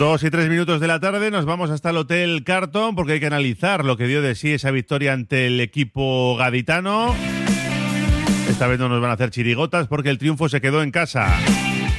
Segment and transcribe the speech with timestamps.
[0.00, 3.20] Dos y tres minutos de la tarde nos vamos hasta el Hotel Carton porque hay
[3.20, 7.14] que analizar lo que dio de sí esa victoria ante el equipo gaditano.
[8.48, 11.28] Esta vez no nos van a hacer chirigotas porque el triunfo se quedó en casa.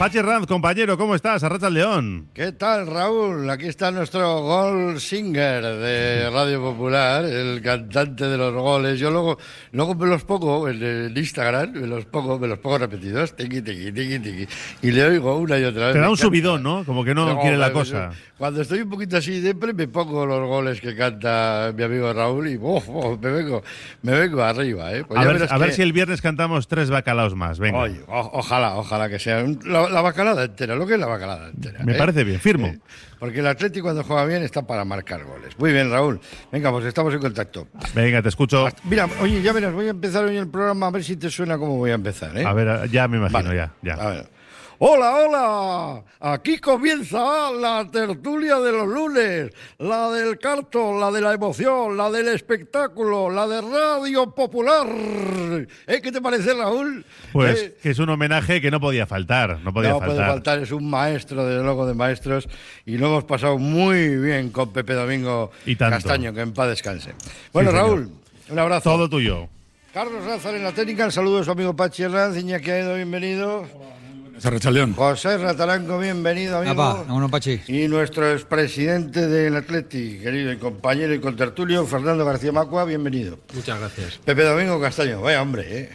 [0.02, 1.44] Pachi Ranz, compañero, ¿cómo estás?
[1.44, 2.28] Arracha el León.
[2.34, 3.48] ¿Qué tal, Raúl?
[3.52, 9.00] Aquí está nuestro gol singer de Radio Popular, el cantante de los goles.
[9.00, 9.38] Yo luego,
[9.72, 13.62] luego me los pongo en el Instagram, me los pongo, me los pongo repetidos, tiqui,
[13.62, 14.48] tiqui, tiqui, tiqui,
[14.82, 15.94] y le oigo una y otra vez.
[15.94, 16.84] Te da un subidón, ¿no?
[16.84, 18.10] Como que no, quiere la cosa.
[18.40, 22.48] Cuando estoy un poquito así depre, me pongo los goles que canta mi amigo Raúl
[22.48, 23.62] y uf, uf, me vengo,
[24.02, 25.04] me vengo arriba, ¿eh?
[25.04, 25.20] Pues
[25.52, 27.60] A ver, si el viernes cantamos tres bacalaos más.
[27.60, 27.78] Venga.
[27.78, 29.60] Oye, o- ojalá, ojalá que sea un-
[29.92, 31.84] la bacalada entera, lo que es la bacalada entera.
[31.84, 31.98] Me ¿eh?
[31.98, 32.68] parece bien, firmo.
[32.68, 32.80] Eh,
[33.20, 35.58] Porque el Atlético cuando juega bien está para marcar goles.
[35.60, 36.20] Muy bien, Raúl.
[36.52, 37.68] Venga, pues estamos en contacto.
[37.94, 38.68] Venga, te escucho.
[38.86, 41.58] Mira, oye, ya verás, voy a empezar hoy el programa a ver si te suena
[41.58, 42.46] cómo voy a empezar, ¿eh?
[42.46, 43.56] A ver, ya me imagino, Vale.
[43.56, 43.74] ya.
[43.82, 43.94] ya.
[43.96, 44.41] A ver.
[44.84, 46.04] Hola, hola.
[46.20, 52.10] Aquí comienza la tertulia de los lunes, la del cartón, la de la emoción, la
[52.10, 54.88] del espectáculo, la de Radio Popular.
[55.86, 56.02] ¿Eh?
[56.02, 57.06] ¿Qué te parece, Raúl?
[57.32, 57.78] Pues ¿Eh?
[57.80, 59.60] que es un homenaje que no podía faltar.
[59.60, 60.16] No podía no faltar.
[60.16, 62.50] puede faltar, es un maestro, desde luego, de maestros.
[62.84, 65.98] Y lo hemos pasado muy bien con Pepe Domingo Y tanto.
[65.98, 67.14] Castaño, que en paz descanse.
[67.54, 67.70] Bueno.
[67.72, 68.10] Raúl,
[68.50, 68.90] un abrazo.
[68.90, 69.48] Todo tuyo.
[69.94, 73.68] Carlos Rázar en la técnica, el saludo de su amigo Pachi Herranz, Iñaki Aedo, bienvenido.
[73.68, 74.01] León.
[74.96, 76.72] José Rataranco, bienvenido, amigo.
[76.72, 77.62] Apa, vámonos, Pachi.
[77.68, 83.38] Y nuestro expresidente del Atleti, querido y compañero y contertulio, Fernando García Macua, bienvenido.
[83.54, 84.20] Muchas gracias.
[84.26, 85.90] Pepe Domingo Castaño, vaya hombre, ¿eh?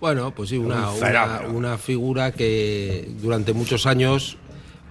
[0.00, 1.56] Bueno, pues sí, una, Un una, fenómeno.
[1.56, 4.36] una figura que durante muchos años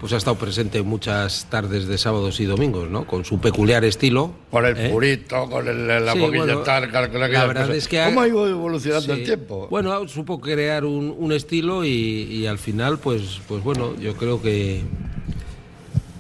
[0.02, 3.06] pues ha estado presente en muchas tardes de sábados y domingos, ¿no?
[3.06, 4.34] Con su peculiar estilo.
[4.50, 4.90] Con el ¿eh?
[4.90, 8.22] purito, con el, la Sí, boquilla bueno, targa, con la verdad es que ha- ¿Cómo
[8.22, 9.20] ha ido evolucionando Sí.
[9.22, 9.68] el tiempo?
[9.70, 14.42] Bueno, supo crear un, un estilo y, y al final, pues, pues bueno, yo creo
[14.42, 14.82] que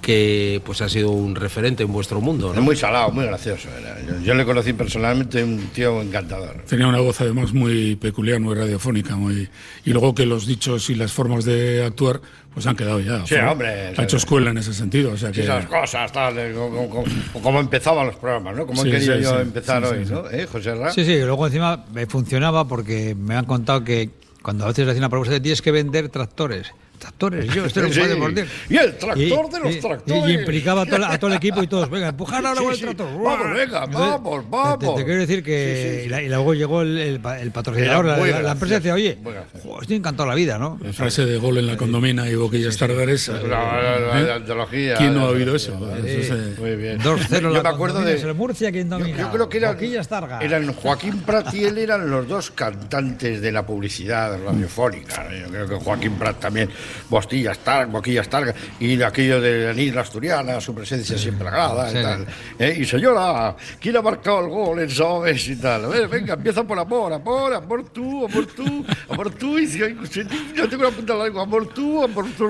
[0.01, 3.69] que pues ha sido un referente en vuestro mundo, Es muy salado, muy gracioso.
[3.79, 3.99] era.
[4.01, 6.63] Yo, yo le conocí personalmente, un tío encantador.
[6.67, 9.47] Tenía una voz además muy peculiar, muy radiofónica, muy
[9.85, 12.19] y luego que los dichos y las formas de actuar
[12.53, 13.19] pues han quedado ya.
[13.25, 14.23] Sí, Fue- hombre, Ha hecho sí.
[14.23, 17.05] escuela en ese sentido, o sea que Esas cosas, tal, como, como-
[17.41, 18.65] como empezaban los programas, ¿no?
[18.67, 19.41] Como Sí, he querido sí, yo sí.
[19.41, 20.29] empezar Sí, hoy, sí, ¿no?
[20.29, 20.91] ¿Eh, José Ra?
[20.91, 24.09] Sí, sí, luego encima me funcionaba porque me han contado que
[24.41, 26.71] cuando a veces le hacen una propuesta de tienes que vender tractores.
[27.01, 27.99] Tractores, yo, esto no Sí.
[27.99, 28.47] puede morder.
[28.69, 30.23] Y el tractor de los y- tractores.
[30.29, 32.71] Y, implicaba a todo, a todo el equipo y todos, venga, empujar ahora Sí, con
[32.73, 32.83] el sí.
[32.85, 33.07] tractor.
[33.23, 34.79] Vamos, venga, vamos, vamos.
[34.79, 35.75] Te, te quiero decir que.
[35.75, 36.05] Sí, sí, sí.
[36.05, 39.17] Y, la- y luego llegó el, el el patrocinador, la, la- la empresa decía, oye,
[39.63, 40.77] jo, estoy encantado la vida, ¿no?
[40.81, 43.27] la frase de gol en la condomina y boquillas tardares.
[43.29, 44.23] La, la- la- ¿eh?
[44.27, 44.95] la antología.
[44.95, 45.77] ¿Quién no ha oído eso?
[45.79, 46.99] la- Eso es, Muy bien.
[46.99, 48.21] 2-0 Yo la me acuerdo de.
[48.21, 49.17] el Murcia quien Yo, domina.
[49.17, 50.39] yo creo que eran, Boquillas Targa.
[50.41, 55.27] eran Joaquín Prat y él eran los dos cantantes de la publicidad radiofónica.
[55.31, 56.69] Yo creo que Joaquín Prat también,
[57.09, 61.95] Bostillas Targa, Boquillas Targa, y aquello de la Nidra Asturiana, su presencia siempre agrada y
[61.95, 62.01] Sí.
[62.01, 62.27] tal.
[62.59, 62.77] ¿Eh?
[62.79, 65.87] Y señora, ¿quién ha marcado el gol en Sobes y tal?
[65.87, 70.69] Ver, venga, empieza por amor, amor, amor tú, amor tú, amor tú, y si yo
[70.69, 72.45] tengo una punta larga, amor tú, amor tú,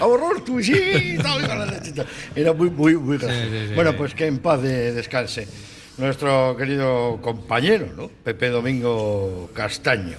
[0.00, 2.06] amor tú, y sí, y tal, y la tal.
[2.34, 3.48] Era muy, muy, muy gracioso.
[3.50, 3.74] sí, sí.
[3.74, 5.46] Bueno, pues que en paz de- descanse
[5.98, 8.08] nuestro querido compañero, ¿no?
[8.08, 10.16] Pepe Domingo Castaño,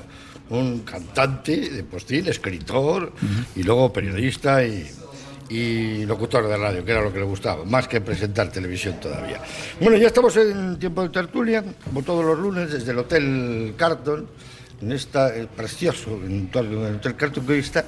[0.50, 3.14] un cantante de postil, escritor
[3.56, 8.02] y luego periodista y, locutor de radio, que era lo que le gustaba, más que
[8.02, 9.42] presentar televisión todavía.
[9.80, 14.28] Bueno, ya estamos en tiempo de tertulia, como todos los lunes, desde el Hotel Carton,
[14.82, 17.86] en esta eh, precioso entorno del Hotel Carton que está.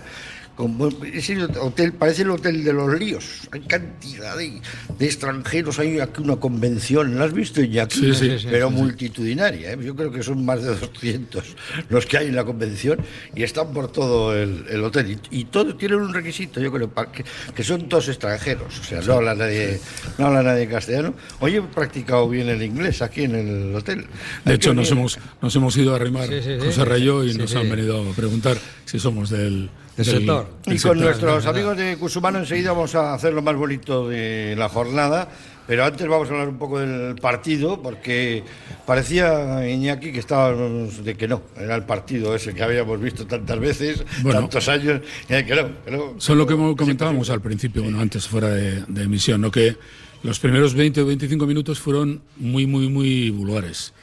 [0.58, 3.48] Como, ese hotel parece el hotel de los líos.
[3.52, 4.60] Hay cantidad de,
[4.98, 5.78] de extranjeros.
[5.78, 7.16] Hay aquí una convención.
[7.20, 8.00] ¿La has visto, Iñaki?
[8.00, 9.74] Sí, sí, sí, Pero multitudinaria.
[9.74, 9.78] ¿eh?
[9.80, 11.44] Yo creo que son más de 200
[11.90, 12.98] los que hay en la convención
[13.36, 15.20] y están por todo el, el hotel.
[15.30, 17.24] Y, y todos tienen un requisito, yo creo, que,
[17.56, 18.80] que son todos extranjeros.
[18.80, 19.80] O sea, no habla nadie,
[20.18, 21.14] no habla nadie castellano.
[21.40, 24.08] Hoy he practicado bien el inglés aquí en el hotel.
[24.44, 26.66] De hecho, nos hemos, nos hemos ido a arrimar Sí, sí, sí.
[26.66, 27.58] José Rayo y Sí, nos sí.
[27.58, 30.48] han venido a preguntar si somos del, Del sector.
[30.66, 30.98] Y del con sector.
[30.98, 35.28] nuestros amigos de Cusumano enseguida vamos a hacer lo más bonito de la jornada,
[35.66, 38.44] pero antes vamos a hablar un poco del partido, porque
[38.86, 43.60] parecía Iñaki que estábamos de que no, era el partido ese que habíamos visto tantas
[43.60, 44.40] veces, Bueno.
[44.42, 46.14] tantos años, que no, que no.
[46.20, 49.52] Son lo que mo- comentábamos al principio, bueno, antes fuera de, de emisión, ¿no?
[49.52, 49.76] que
[50.24, 53.94] los primeros 20 o 25 minutos fueron muy, muy, muy vulgares.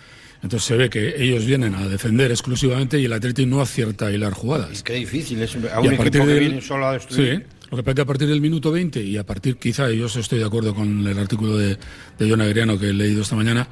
[0.45, 4.13] Entonces se ve que ellos vienen a defender exclusivamente y el Atleti no acierta a
[4.13, 4.83] hilar jugadas.
[4.83, 7.43] Qué difícil es a Y un a equipo que del- viene solo a destruir.
[7.43, 9.91] Sí, lo que pasa es que a partir del minuto 20 y a partir, quizá,
[9.91, 11.79] y yo estoy de acuerdo con el artículo de,
[12.19, 13.67] de John Agriano que he leído esta mañana,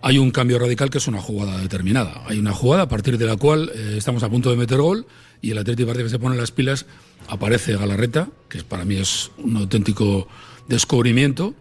[0.00, 2.22] hay un cambio radical que es una jugada determinada.
[2.26, 5.06] Hay una jugada a partir de la cual eh, estamos a punto de meter gol
[5.42, 6.86] y el Atlético parece que se pone las pilas,
[7.28, 10.26] aparece Galarreta, que para mí es un auténtico
[10.68, 11.54] descubrimiento,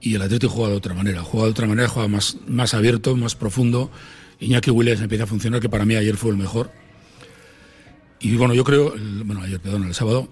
[0.00, 3.16] y el Atlético juega de otra manera, juega de otra manera, juega más, más abierto,
[3.16, 3.90] más profundo.
[4.40, 6.70] Iñaki Williams empieza a funcionar, que para mí ayer fue el mejor.
[8.20, 8.94] Y bueno, yo creo,
[9.24, 10.28] bueno, ayer, perdón, el sábado,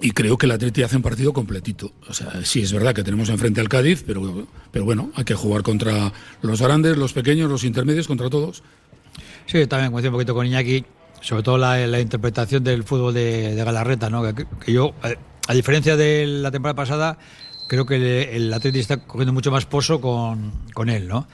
[0.00, 1.92] y creo que el Atleti hace un partido completito.
[2.08, 5.34] O sea, sí es verdad que tenemos enfrente al Cádiz, pero, pero bueno, hay que
[5.34, 6.12] jugar contra
[6.42, 8.62] los grandes, los pequeños, los intermedios, contra todos.
[9.46, 10.84] Sí, también coincido un poquito con Iñaki,
[11.20, 14.22] sobre todo la, interpretación del fútbol de, de Galarreta, ¿no?
[14.34, 14.94] Que, yo,
[15.46, 17.18] a diferencia de la temporada pasada,
[17.70, 18.02] creo que el,
[18.46, 21.28] el Atleti está cogiendo mucho más pozo con, con él, ¿no?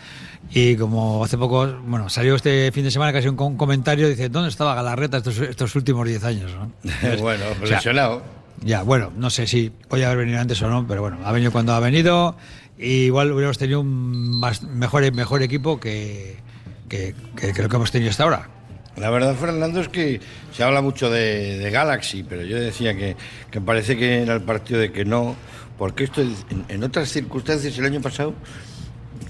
[0.50, 4.28] Y como hace poco, bueno, salió este fin de semana casi un, un comentario, dice,
[4.28, 6.52] ¿dónde estaba Galarreta estos, estos últimos 10 años?
[6.52, 6.70] ¿no?
[7.20, 8.22] bueno, O sea, lesionado.
[8.62, 11.52] Ya, bueno, no sé si podía haber venido antes o no, pero bueno, ha venido
[11.52, 12.36] cuando ha venido.
[12.78, 16.36] Y igual hubiéramos tenido un más- mejor, mejor equipo que,
[16.90, 18.50] que, que creo que hemos tenido hasta ahora.
[18.98, 20.20] La verdad, Fernando, es que
[20.52, 23.16] se habla mucho de, de Galaxy, pero yo decía que,
[23.50, 25.36] que parece que era el partido de que no,
[25.78, 26.22] porque esto
[26.68, 28.34] en, otras circunstancias el año pasado,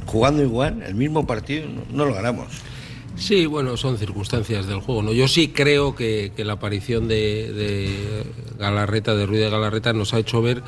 [0.06, 2.46] jugando igual, el mismo partido, no, no lo ganamos.
[3.16, 5.02] Sí, bueno, son circunstancias del juego.
[5.02, 5.12] ¿no?
[5.12, 8.24] Yo sí creo que, que la aparición de, de
[8.58, 10.62] Galarreta, de Ruiz de Galarreta, nos ha hecho ver,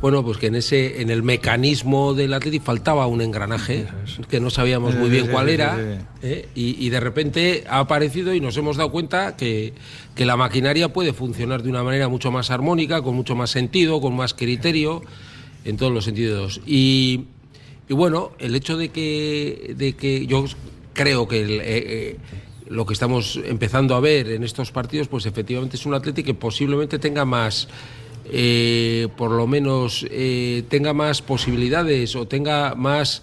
[0.00, 3.86] bueno, pues que en ese, en el mecanismo del Atlético faltaba un engranaje
[4.28, 5.78] que no sabíamos muy bien cuál era,
[6.22, 6.48] ¿eh?
[6.54, 9.72] y, y de repente ha aparecido y nos hemos dado cuenta que,
[10.16, 14.00] que la maquinaria puede funcionar de una manera mucho más armónica, con mucho más sentido,
[14.00, 15.02] con más criterio,
[15.64, 16.60] en todos los sentidos.
[16.66, 17.26] Y,
[17.88, 20.44] y bueno, el hecho de que, de que yo
[20.94, 22.16] creo que el, eh, eh,
[22.68, 26.34] lo que estamos empezando a ver en estos partidos, pues efectivamente es un Atlético que
[26.34, 27.68] posiblemente tenga más,
[28.24, 33.22] eh, por lo menos, eh, tenga más posibilidades o tenga más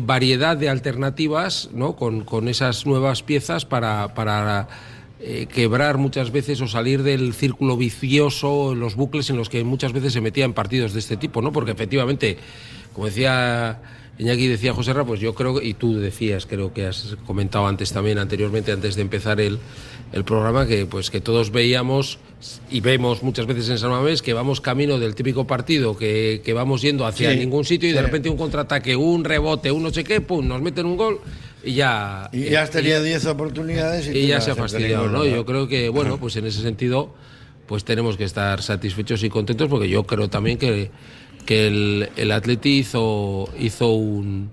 [0.00, 1.94] variedad de alternativas, ¿no?
[1.94, 4.14] Con, con esas nuevas piezas para.
[4.14, 4.68] para
[5.52, 10.12] quebrar muchas veces o salir del círculo vicioso, los bucles en los que muchas veces
[10.12, 11.52] se metía en partidos de este tipo, ¿no?
[11.52, 12.36] Porque efectivamente,
[12.96, 13.78] como decía
[14.18, 17.92] Iñaki, decía José Ra, pues yo creo, y tú decías, creo que has comentado antes
[17.92, 19.58] también, anteriormente, antes de empezar el,
[20.14, 22.18] el programa, que pues que todos veíamos
[22.70, 26.54] y vemos muchas veces en San Mamés que vamos camino del típico partido, que, que
[26.54, 29.92] vamos yendo hacia Sí, ningún sitio y de repente un contraataque, un rebote, un no
[29.92, 31.20] sé qué, pum, nos meten un gol
[31.62, 32.30] y ya...
[32.32, 35.26] Y ya has tenido y- 10 oportunidades y, y ya se ha fastidiado, ¿no?
[35.26, 37.12] Yo creo que, bueno, pues en ese sentido,
[37.66, 40.90] pues tenemos que estar satisfechos y contentos porque yo creo también que,
[41.46, 44.50] que el, el Atleti hizo, hizo un,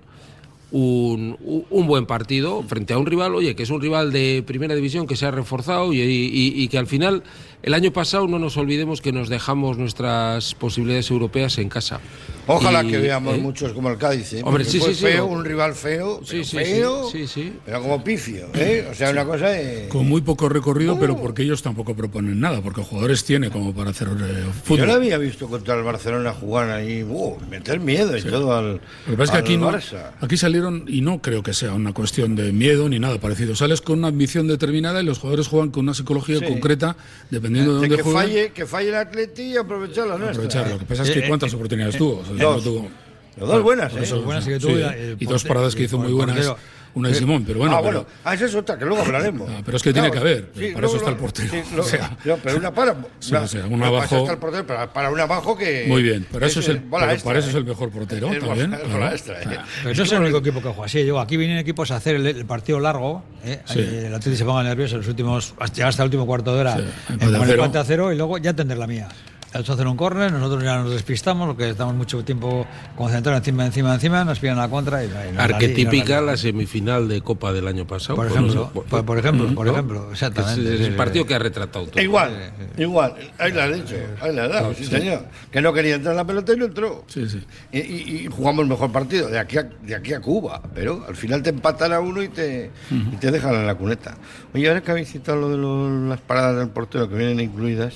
[0.72, 1.38] un,
[1.70, 5.06] un buen partido frente a un rival, oye, que es un rival de primera división
[5.08, 7.24] que se ha reforzado y, y- y que al final,
[7.64, 12.00] el año pasado, no nos olvidemos que nos dejamos nuestras posibilidades europeas en casa.
[12.46, 13.38] Ojalá Y, que veamos ¿eh?
[13.38, 14.42] muchos como el Cádiz, ¿eh?
[14.44, 15.32] Hombre, Porque sí, fue sí, sí, feo, no.
[15.32, 17.54] un rival feo, Sí, pero sí, feo, sí, sí, sí.
[17.66, 18.86] pero como pifio, ¿eh?
[18.92, 19.88] O sea, una cosa de...
[19.90, 23.92] Con muy poco recorrido, pero porque ellos tampoco proponen nada, porque jugadores tiene como para
[23.92, 24.88] hacer eh, Yo fútbol.
[24.88, 28.80] lo había visto contra el Barcelona jugar ahí, uh, meter miedo y todo al, Lo
[29.12, 29.72] que pasa es que aquí, no,
[30.20, 33.56] aquí salieron, y no creo que sea una cuestión de miedo ni nada parecido.
[33.56, 36.46] Sales con una ambición determinada y los jugadores juegan con una psicología Sí.
[36.46, 36.98] concreta,
[37.30, 40.32] dependiendo de De dónde que falle, que falle el Atleti y aprovechar la nuestra.
[40.46, 40.70] aprovechar.
[40.70, 42.20] Lo que pasa es Eh, que cuántas oportunidades tuvo.
[42.20, 42.58] O sea, dos.
[42.66, 42.90] no tuvo-
[43.38, 44.00] Los dos buenas, ¿eh?
[44.04, 46.58] eso, buenas que tuvo, y dos porte- paradas que hizo muy portero.
[46.96, 47.76] Una de Simón, pero bueno.
[47.76, 49.50] ah, pero- bueno, ah, esa es otra, que luego hablaremos.
[49.52, 52.16] Ah, pero es que tiene que haber, para eso está el portero, sí, o sea.
[52.24, 52.94] no, pero una para.
[53.20, 55.58] Sí, una, o sea, una para eso abajo- está el portero, para, para una abajo
[55.58, 55.86] que.
[55.88, 57.52] Muy bien, pero eso es el, pero extra, para eso ¿eh?
[57.52, 58.72] es el mejor portero Es también.
[58.72, 59.12] claro.
[59.12, 59.60] extra, ¿eh?
[59.84, 61.02] Pero no es el único equipo que juega así.
[61.04, 63.24] Digo, aquí vienen equipos a hacer el, el partido largo.
[63.44, 63.62] ¿eh?
[63.66, 63.80] Sí.
[63.80, 65.54] Eh, El Atleti se ponga nervioso en los últimos.
[65.60, 66.76] hasta- el último cuarto de hora.
[66.78, 67.64] Sí, en empate a poner cero.
[67.66, 69.08] empate a cero y luego ya tender la mía.
[69.54, 72.66] Ellos hacen un córner, nosotros ya nos despistamos porque estamos mucho tiempo
[72.98, 77.08] concentrados encima, encima, encima, nos piden la contra y, y la la Arquetípica la semifinal
[77.08, 78.16] de Copa del año pasado.
[78.16, 79.72] Por ejemplo, por, por ejemplo, por ¿no?
[79.74, 80.74] ejemplo, exactamente.
[80.76, 82.02] Es, el partido que ha retratado todo.
[82.02, 82.32] Igual,
[82.78, 83.14] igual.
[83.38, 85.26] Ahí la ha dicho, ahí la ha dado, sí, señor.
[85.52, 87.04] Que no quería entrar en la pelota y no entró.
[87.08, 87.44] Sí, sí.
[87.72, 91.06] Y, y- y jugamos el mejor partido de aquí, a, de aquí a Cuba, pero
[91.08, 94.18] al final te empatan a uno y te, y te dejan en la cuneta.
[94.54, 95.50] Oye, ahora que habéis citado lo
[95.90, 97.94] de las paradas del portero que vienen incluidas,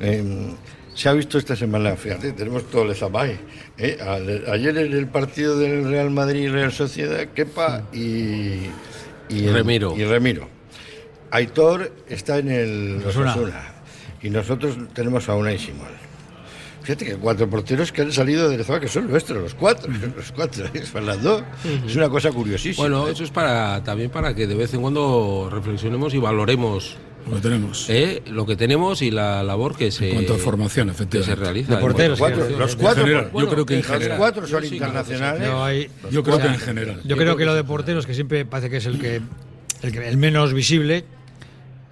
[0.00, 0.52] eh,
[0.94, 3.38] se ha visto esta semana, fíjate, tenemos todo el Zamay.
[3.78, 3.98] ¿eh?
[4.50, 8.70] Ayer en el partido del Real Madrid y Real Sociedad, Kepa y,
[9.28, 9.94] y Remiro.
[9.96, 10.48] Y Remiro.
[11.30, 13.30] Aitor está en el Osasuna.
[13.32, 13.74] Osasuna
[14.24, 15.92] y nosotros tenemos a Unai Simón.
[16.82, 20.32] Fíjate que cuatro porteros que han salido del Zama que son nuestros, los cuatro, los
[20.32, 21.44] cuatro, ¿eh, Fernando?
[21.86, 22.88] Es una cosa curiosísima.
[22.88, 23.12] Bueno, ¿eh?
[23.12, 27.40] eso es para también para que de vez en cuando reflexionemos y valoremos Lo que
[27.40, 27.86] tenemos.
[27.88, 28.22] ¿eh?
[28.26, 31.42] lo que tenemos y la labor que se, En cuanto a formación, que se efectivamente.
[31.42, 31.74] realiza.
[31.76, 34.74] De porteros, Cuatro- los cuatro, general, bueno, yo creo que en los cuatro son sí,
[34.74, 35.48] internacionales.
[35.48, 37.00] No, hay- Yo creo o sea, que en general.
[37.04, 39.20] Yo creo que lo de porteros, que siempre parece que es el que
[39.82, 41.04] el, que- el menos visible,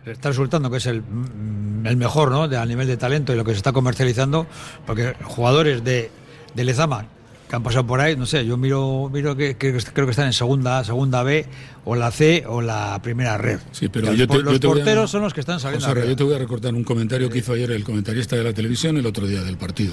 [0.07, 2.49] está resultando que es el, mm, el mejor, ¿no?
[2.49, 4.47] De, a nivel de talento y lo que se está comercializando,
[4.87, 6.11] porque jugadores de,
[6.55, 7.07] de Lezama
[7.53, 10.25] que han pasado por ahí, no sé, yo miro, miro que, que creo que están
[10.27, 11.45] en segunda, segunda B,
[11.85, 13.59] o la C, o la primera red.
[13.73, 15.87] Sí, pero los yo te- los yo te a- porteros son los que están saliendo.
[15.87, 18.55] José yo te voy a recortar un comentario que hizo ayer el comentarista de la
[18.55, 19.93] televisión el otro día del partido.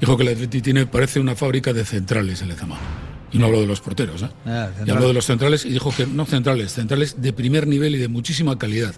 [0.00, 2.76] Dijo que el Atleti tiene, parece una fábrica de centrales en Lezama.
[3.32, 4.28] Y no habló de los porteros, ¿eh?
[4.46, 7.94] Ah, y habló de los centrales y dijo que no centrales, centrales de primer nivel
[7.94, 8.94] y de muchísima calidad.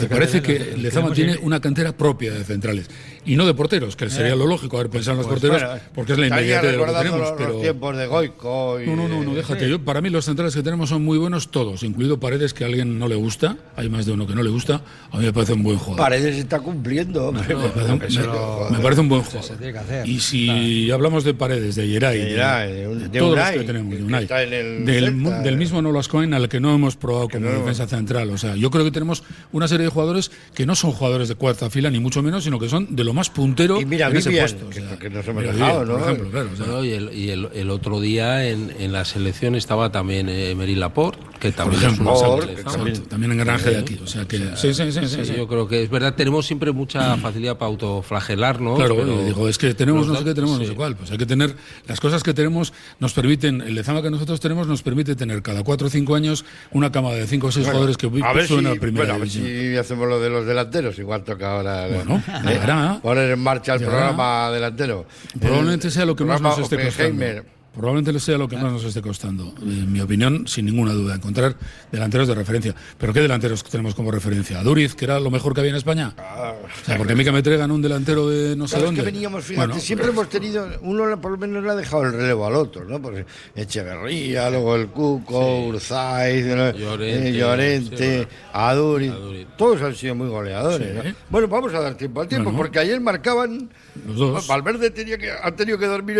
[0.00, 2.88] Me parece que Lezama tiene una cantera propia de centrales.
[3.26, 6.12] Y no de porteros, que sería lo lógico haber pensado en los porteros, Bueno, porque
[6.12, 7.18] es la inmediatez de lo que tenemos.
[7.20, 7.60] los, los Pero...
[7.60, 9.68] tiempos de Goico y No, no, no, no, déjate.
[9.68, 12.68] Yo, para mí los centrales que tenemos son muy buenos todos, incluido Paredes, que a
[12.68, 13.56] alguien no le gusta.
[13.76, 14.80] Hay más de uno que no le gusta.
[15.10, 15.98] A mí me parece un buen jugador.
[15.98, 17.26] Paredes está cumpliendo.
[17.28, 17.54] hombre.
[17.54, 19.56] Me parece, un- Que se me- lo- me parece un buen se jugador.
[19.58, 20.08] tiene que hacer.
[20.08, 23.60] Y si hablamos de Paredes, de Yeray, de, Yeray, de de de todos Unai, los
[23.62, 25.56] que tenemos, de que Unai, está en el del, Celta, del eh.
[25.56, 28.30] mismo Nolas Cohen al que no hemos probado como no- defensa central.
[28.30, 31.34] O sea, yo creo que tenemos una serie de jugadores que no son jugadores de
[31.34, 34.16] cuarta fila, ni mucho menos, sino que son de lo más puntero Y mira, en
[34.16, 34.66] ese Vivian, puesto.
[34.66, 35.94] o que- sea, que nos hemos dejado, Vivian, ¿no?
[35.94, 36.50] Por ejemplo, claro.
[36.52, 39.90] o sea, Bueno, y el, y el- el otro día en, en la selección estaba
[39.90, 42.84] también eh, Emery Laporte, que también ejemplo, es una Laporte, selección.
[42.84, 43.98] que exacto, también en granje de aquí.
[44.02, 44.38] O sea que.
[44.56, 45.32] Sí, sí, sí, sí, Sí, sí.
[45.36, 48.76] Yo creo que es verdad, tenemos siempre mucha facilidad para autoflagelarnos.
[48.78, 50.96] Claro, pero- y digo, es que tenemos no sé qué, tenemos no sé cuál.
[50.96, 51.54] Pues hay que tener,
[51.86, 55.62] las cosas que tenemos nos permiten, el Lezama que nosotros tenemos nos permite tener cada
[55.62, 58.46] cuatro o cinco años una cama de cinco o seis Bueno, jugadores que a ver
[58.46, 59.46] si, a primera bueno, a ver división.
[59.72, 60.98] si hacemos lo de los delanteros.
[60.98, 63.00] Igual toca ahora eh, Bueno, llegará.
[63.06, 63.98] Poner en marcha el Llegará.
[64.08, 65.06] programa delantero.
[65.40, 67.55] Probablemente El sea lo que más nos esté costando.
[67.76, 69.52] Probablemente sea lo que más nos esté costando.
[69.60, 71.54] En mi opinión, sin ninguna duda, encontrar
[71.92, 72.74] delanteros de referencia.
[72.96, 74.58] ¿Pero qué delanteros tenemos como referencia?
[74.60, 76.14] ¿A Duriz, que era lo mejor que había en España?
[76.16, 78.88] O sea, porque a mí que me traigan un delantero de no sé Claro, es
[78.96, 79.00] dónde.
[79.02, 82.12] que veníamos, fíjate, Bueno, siempre hemos tenido, uno por lo menos le ha dejado el
[82.12, 83.00] relevo al otro, ¿no?
[83.00, 86.70] Porque Echeverría, luego el Cuco, Urzaiz, ¿no?
[86.70, 89.46] Llorente, eh, Llorente, sí, Aduriz, Aduriz.
[89.58, 91.08] todos han sido muy goleadores, Sí.
[91.10, 91.14] ¿no?
[91.28, 92.58] Bueno, vamos a dar tiempo al tiempo, Bueno.
[92.58, 93.68] porque ayer marcaban,
[94.06, 94.46] Los dos.
[94.46, 96.16] Valverde tenía que, ha tenido que dormir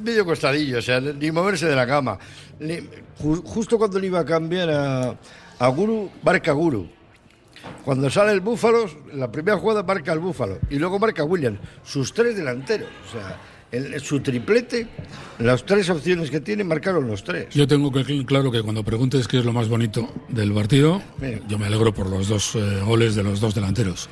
[0.00, 2.18] medio costadillo, o sea, ni moverse de la cama.
[3.44, 5.16] Justo cuando le iba a cambiar a,
[5.58, 6.88] a Guru, marca Guru.
[7.84, 12.12] Cuando sale el Búfalo, la primera jugada marca el Búfalo y luego marca Williams, sus
[12.12, 12.88] tres delanteros.
[13.08, 13.40] O sea,
[13.72, 14.86] el- su triplete,
[15.38, 17.46] las tres opciones que tiene, marcaron los tres.
[17.54, 21.00] Yo tengo que cl- claro que cuando preguntes qué es lo más bonito del partido,
[21.48, 24.10] yo me alegro por los dos eh, goles de los dos delanteros.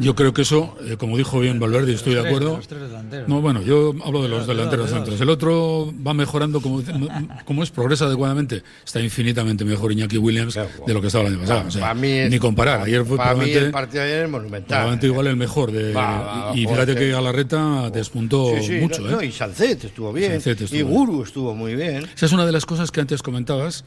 [0.00, 2.56] Yo creo que eso, eh, como dijo bien Valverde, y estoy de acuerdo.
[2.56, 3.28] los tres delanteros.
[3.28, 5.20] No, bueno, yo hablo de los delanteros centros.
[5.20, 6.82] El otro va mejorando, como,
[7.44, 8.62] como es, progresa adecuadamente.
[8.84, 10.54] Está infinitamente mejor Iñaki Williams
[10.86, 11.68] de lo que estaba el año pasado.
[11.68, 12.80] O sea, Para mí es- ni comparar.
[12.82, 14.66] Ayer fue para mí el partido de ayer es monumental.
[14.68, 15.70] probablemente igual el mejor.
[15.72, 19.02] De, Va, va, y fíjate que Galarreta despuntó Sí, sí, mucho.
[19.02, 19.26] no, no, ¿eh?
[19.26, 20.94] y Sancet estuvo bien, Sancet estuvo y bien.
[20.94, 22.04] Guru estuvo muy bien.
[22.14, 23.84] Esa es una de las cosas que antes comentabas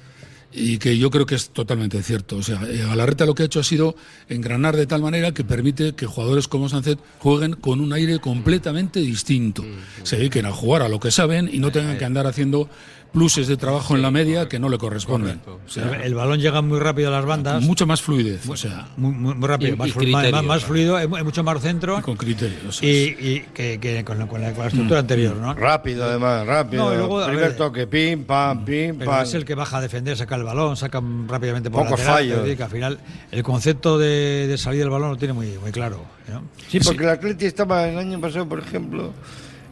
[0.54, 2.38] y que yo creo que es totalmente cierto.
[2.38, 3.96] O sea, eh, Galarreta lo que ha hecho ha sido
[4.30, 9.00] engranar de tal manera que permite que jugadores como Sánchez jueguen con un aire completamente
[9.00, 9.64] distinto.
[10.04, 12.70] Se dediquen a jugar a lo que saben y no tengan que andar haciendo
[13.14, 15.40] pluses de trabajo en la media que no le corresponden.
[15.46, 17.62] O sea, el, el balón llega muy rápido a las bandas.
[17.64, 20.32] mucho más fluidez, o sea, muy, muy- muy rápido, Y- más, y flu- más- criterio,
[20.32, 20.68] más- más claro.
[20.74, 22.58] fluido, hay, mu- hay mucho más centro y con criterio.
[22.68, 25.54] o sea, y, que, que con, la, con la- con la estructura anterior, ¿no?
[25.54, 26.90] Rápido, además, rápido.
[26.90, 29.24] No, luego, Primer ver, toque, pim, pam, pim, Pero pam.
[29.24, 32.42] es el que baja a defender, saca el balón, saca rápidamente por Pocos lateral, fallos.
[32.44, 33.00] decir, que al final
[33.32, 36.04] el concepto de, de salir del balón lo tiene muy, muy claro.
[36.32, 36.42] ¿no?
[36.68, 39.14] Sí, porque el Atleti estaba el año pasado, por ejemplo,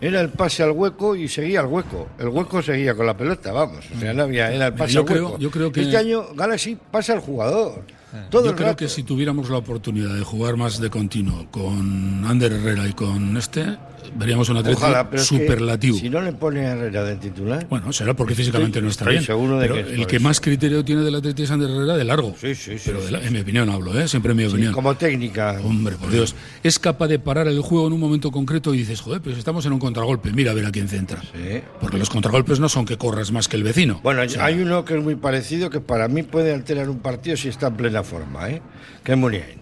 [0.02, 2.10] era el pase al hueco y seguía al hueco.
[2.20, 3.86] El hueco seguía con la pelota, vamos.
[3.96, 5.38] O sea, no había, era el pase Yo al creo- hueco.
[5.40, 7.84] yo creo que- Este año Galaxy pasa al jugador.
[8.30, 8.78] Todo Yo creo rato.
[8.78, 13.38] que si tuviéramos la oportunidad de jugar más de continuo con Ander Herrera y con
[13.38, 13.78] este,
[14.18, 15.98] veríamos un Atleti Ojalá, pero es que superlativo.
[15.98, 17.66] si no le pone a Herrera de titular.
[17.70, 19.24] Bueno, será porque físicamente Estoy- no está bien.
[19.24, 20.24] seguro de pero que es el que eso.
[20.24, 22.36] más criterio tiene del Atleti es Ander Herrera de largo.
[22.40, 24.08] Sí, sí, sí, Pero de la- en mi opinión hablo, ¿eh?
[24.10, 24.74] siempre en mi Sí, opinión.
[24.74, 25.60] como técnica.
[25.64, 26.36] Hombre, por Dios.
[26.64, 29.66] Es capaz de parar el juego en un momento concreto y dices, joder, pues estamos
[29.66, 31.22] en un contragolpe, mira a ver a quién centra.
[31.22, 31.62] Sí.
[31.80, 34.02] Porque los contragolpes no son que corras más que el vecino.
[34.04, 37.00] Bueno, O sea, hay uno que es muy parecido que para mí puede alterar un
[37.00, 38.62] partido si está en plena forma, ¿eh?
[39.04, 39.60] que es Muniain.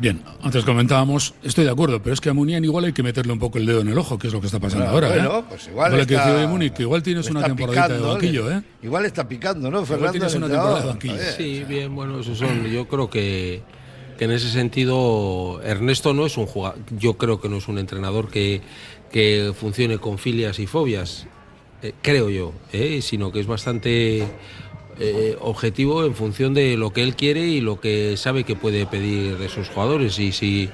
[0.00, 3.32] Bien, antes comentábamos, estoy de acuerdo, pero es que a Munian igual hay que meterle
[3.32, 5.22] un poco el dedo en el ojo, que es lo que está pasando Bueno, ahora.
[5.24, 5.44] bueno, ¿eh?
[5.48, 8.62] pues igual que está- decir, oye, Múnich, que igual tienes una temporadita de banquillo, ¿eh?
[8.84, 9.84] Igual está picando, ¿no?
[9.84, 11.14] Fernando tienes una temporada de banquillo.
[11.36, 12.64] Sí, bien, bueno, eso son.
[12.66, 13.62] Yo creo que,
[14.16, 16.78] que en ese sentido Ernesto no es un jugador.
[16.96, 18.60] Yo creo que no es un entrenador que,
[19.10, 21.26] que funcione con filias y fobias,
[21.82, 24.24] eh, creo yo, eh, sino que es bastante
[25.00, 28.86] eh, objetivo en función de lo que él quiere y lo que sabe que puede
[28.86, 30.18] pedir de sus jugadores.
[30.18, 30.70] Y si,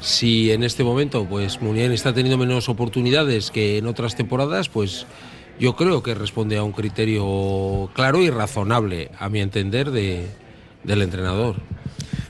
[0.00, 5.06] si en este momento pues Muniain está teniendo menos oportunidades que en otras temporadas, pues
[5.58, 10.26] yo creo que responde a un criterio claro y razonable, a mi entender, de,
[10.84, 11.56] del entrenador.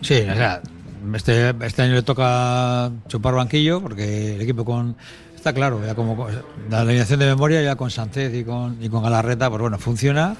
[0.00, 0.60] Sí, o sea,
[1.14, 4.96] este, este año le toca chupar banquillo porque el equipo con
[5.36, 6.28] está claro, ya como
[6.68, 10.36] la alineación de memoria ya con Sánchez y con, y con Galarreta, pues bueno, funciona.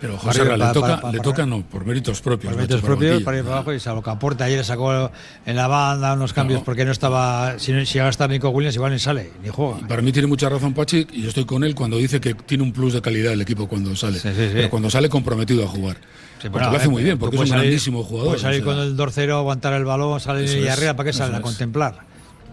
[0.00, 2.52] Pero José Para- le para- toca, para- le toca no, por méritos propios.
[2.52, 5.10] Macho, méritos por propios para ir para abajo y salvo que aporta ayer sacó
[5.44, 6.64] en la banda unos cambios No.
[6.64, 9.48] porque no estaba si, no- si iba a estar Nico Williams igual ni sale ni
[9.48, 12.34] juega Para mí tiene mucha razón Pachi y yo estoy con él cuando dice que
[12.34, 14.20] tiene un plus de calidad el equipo cuando sale.
[14.20, 14.50] Sí, sí, sí.
[14.54, 15.96] Pero cuando sale comprometido a jugar.
[15.96, 18.28] Sí, porque bueno, lo hace muy bien, porque es un salir- grandísimo jugador.
[18.28, 21.10] Puedes salir o sea, con el dorcero, aguantar el balón, salir y arriba, ¿para qué
[21.10, 21.36] eso sale?
[21.36, 21.94] A contemplar.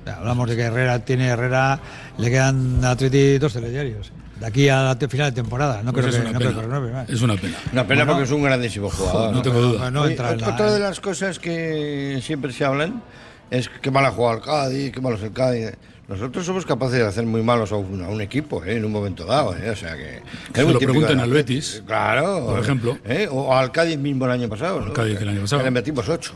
[0.02, 1.80] O sea, hablamos de que Herrera tiene Herrera,
[2.18, 4.12] le quedan a Atleti dos telediarios.
[4.40, 5.82] De aquí a la final de temporada.
[5.82, 6.62] No pues creo es que una no creo pena.
[6.62, 7.06] que renueve, ¿eh?
[7.16, 7.58] Es una pena.
[7.72, 8.12] Una pena Bueno.
[8.14, 9.34] porque es un grandísimo jugador.
[9.34, 9.90] No tengo duda.
[9.92, 13.02] No Oye, entra en ot- la- Otra de las cosas que siempre se hablan
[13.50, 15.72] es que mal ha jugado el Cádiz, que malo es el Cádiz.
[16.08, 18.76] Nosotros somos capaces de hacer muy malos a un, a un equipo ¿eh?
[18.76, 19.56] en un momento dado.
[19.58, 19.70] ¿eh?
[19.72, 20.22] O sea que,
[20.54, 21.30] Se lo del al.
[21.32, 22.46] Betis, Claro.
[22.46, 22.98] por ejemplo.
[23.06, 23.28] ¿eh?
[23.32, 24.80] O al Cádiz mismo el año pasado.
[24.80, 24.94] Al ¿no?
[24.94, 25.62] Cádiz el año pasado.
[25.62, 26.34] Que le metimos ocho.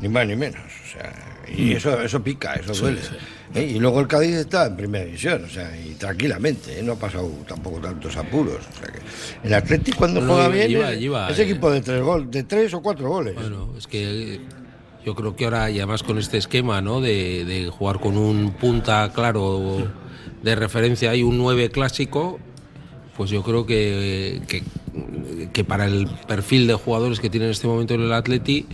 [0.00, 0.60] Ni más ni menos.
[0.60, 1.12] O sea,
[1.56, 3.00] y eso, eso pica, eso duele.
[3.02, 3.14] sí.
[3.54, 3.72] ¿eh?
[3.74, 6.82] Y luego el Cádiz está en primera división, o sea, y tranquilamente, ¿eh?
[6.82, 8.56] no ha pasado tampoco tantos apuros.
[8.74, 9.00] O sea que
[9.46, 11.42] el Atlético cuando No, juega bien lleva- es, lleva, es eh.
[11.44, 13.34] equipo de tres gol, de tres o cuatro goles.
[13.34, 14.40] Bueno, es que eh,
[15.04, 17.00] yo creo que ahora, y además con este esquema, ¿no?
[17.00, 19.86] De, de jugar con un punta claro
[20.42, 22.38] de referencia y un 9 clásico,
[23.16, 24.62] pues yo creo que, que,
[25.52, 28.66] que para el perfil de jugadores que tiene en este momento el Atleti,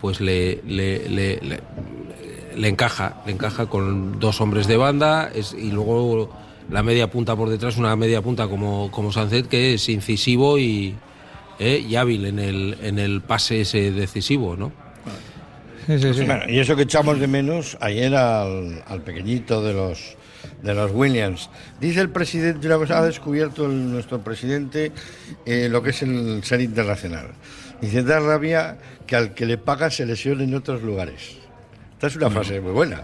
[0.00, 1.60] pues le, le, le- le-
[2.56, 6.30] le encaja, le encaja con dos hombres de banda es- y luego
[6.70, 10.94] la media punta por detrás, una media punta como, como Sancet, que es incisivo y,
[11.58, 14.72] eh, y hábil en el, en el pase ese decisivo, ¿no?
[15.86, 16.24] Sí, sí, sí.
[16.24, 20.16] Bueno, y eso que echamos de menos ayer al, al pequeñito de los
[20.62, 21.48] de los Williams.
[21.80, 24.92] Dice el presidente, una cosa, ha descubierto el- nuestro presidente
[25.46, 27.28] eh, lo que es el ser internacional.
[27.80, 31.36] Dice, da rabia que al que le paga se lesione en otros lugares.
[31.94, 33.02] Esta es una frase muy buena.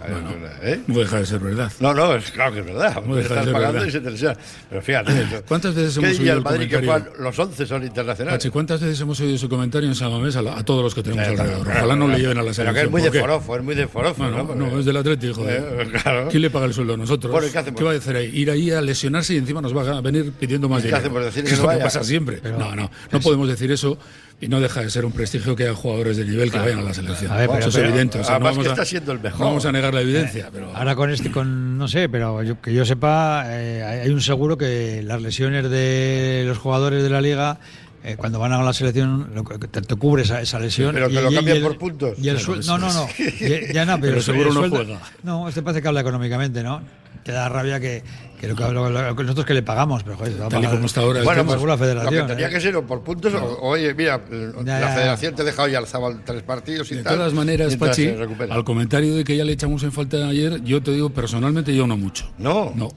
[0.62, 0.80] ¿eh?
[0.86, 1.70] No deja de ser verdad.
[1.80, 3.02] No, no, es claro que es verdad.
[3.06, 3.88] No deja de ser pagando verdad.
[3.88, 4.36] y se te lesiona.
[4.70, 5.12] Pero fíjate.
[5.20, 5.42] eso.
[5.46, 7.04] ¿Cuántas veces ¿Qué hemos oído el Madrid que comentario?
[7.12, 8.38] juegan- los 11 son internacionales?
[8.38, 10.94] Pachi, ¿cuántas veces hemos oído ese comentario en San Mamés a, la- a todos los
[10.94, 11.66] que tenemos Eh, alrededor?
[11.66, 12.74] pero- Ojalá no le lleven a la Pero selección.
[12.74, 13.20] que es muy ¿Por de qué?
[13.20, 14.22] forofo, es muy de forofo.
[14.22, 15.62] No, no, Porque- no, es del Atleti, joder.
[15.78, 16.28] Eh, claro.
[16.30, 17.30] ¿Quién le paga el sueldo a nosotros?
[17.32, 17.84] Bueno, ¿y qué hacemos?
[17.84, 18.30] va a hacer ahí?
[18.32, 21.04] Ir ahí a lesionarse y encima nos va a venir pidiendo más ¿Y qué dinero.
[21.04, 21.24] hacemos?
[21.26, 21.84] ¿Decir que es no lo que vaya?
[21.84, 22.40] pasa siempre.
[22.58, 23.98] no, no, no podemos decir eso
[24.40, 26.82] y no deja de ser un prestigio que haya jugadores de nivel que vayan a
[26.82, 27.32] la selección.
[27.32, 28.18] A ver, pero- eso es pero- evidente.
[28.20, 29.40] o sea, no además vamos que a- está siendo el mejor.
[29.40, 32.60] No vamos a negar la evidencia, pero Ahora con este, con no sé, pero yo-
[32.60, 37.20] que yo sepa, eh, hay un seguro que las lesiones de los jugadores de la
[37.22, 37.58] liga,
[38.04, 40.94] eh, cuando van a la selección, lo que- te, te cubre esa, esa lesión.
[40.94, 42.10] Pero que lo cambian por puntos.
[42.18, 43.72] Y el Claro, suel- eso no, no, no.
[43.72, 45.00] Ya no, pero, Pero el seguro no juega.
[45.22, 46.82] No, este parece que habla económicamente, ¿no?
[47.26, 48.04] Te da rabia que,
[48.40, 51.00] que lo que lo- lo nosotros que le pagamos, pero joder, Tal y como está
[51.00, 52.26] ahora Bueno, pues según la lo que federación.
[52.28, 52.50] tenía ¿eh?
[52.50, 54.94] que ser o por puntos o, oye, mira, Ya, la ya, ya.
[54.94, 57.16] federación te deja hoy al Zabal tres partidos y De tal.
[57.16, 58.14] todas maneras, Pachi,
[58.48, 61.88] al comentario de que ya le echamos en falta ayer, yo te digo personalmente, yo
[61.88, 62.30] no mucho.
[62.38, 62.72] No.
[62.76, 62.90] No.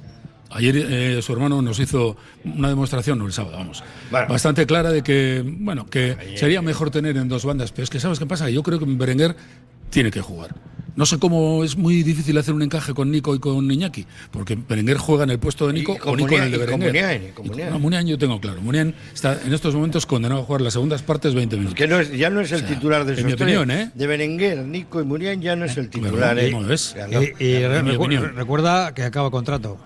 [0.52, 2.16] Ayer eh, su hermano nos hizo
[2.46, 4.28] una demostración, no el sábado, vamos, Bueno.
[4.30, 7.72] bastante clara de que, bueno, que sería mejor tener en dos bandas.
[7.72, 8.48] Pero es que, ¿sabes qué pasa?
[8.52, 9.36] Yo creo que Berenguer
[9.90, 10.54] tiene que jugar.
[11.00, 14.58] No sé cómo es muy difícil hacer un encaje con Nico y con Iñaki, porque
[14.58, 16.68] Berenguer juega en el puesto de Nico Y con o Nico en el de Muniain,
[16.68, 16.92] y con Berenguer.
[16.92, 17.72] Muniain, y con Y Muniain.
[17.72, 18.62] no, Muniain yo tengo claro.
[18.62, 21.78] Muniain está en estos momentos condenado a jugar las segundas partes 20 minutos.
[21.78, 23.92] Que no es, ya no es el titular de esos mi opinión, ¿eh?
[23.96, 26.38] De Berenguer, Nico y Murián ya no es el titular.
[26.38, 26.52] ¿eh?
[26.52, 26.94] ¿Cómo ves?
[27.40, 29.78] Y, y recuerda que acaba contrato.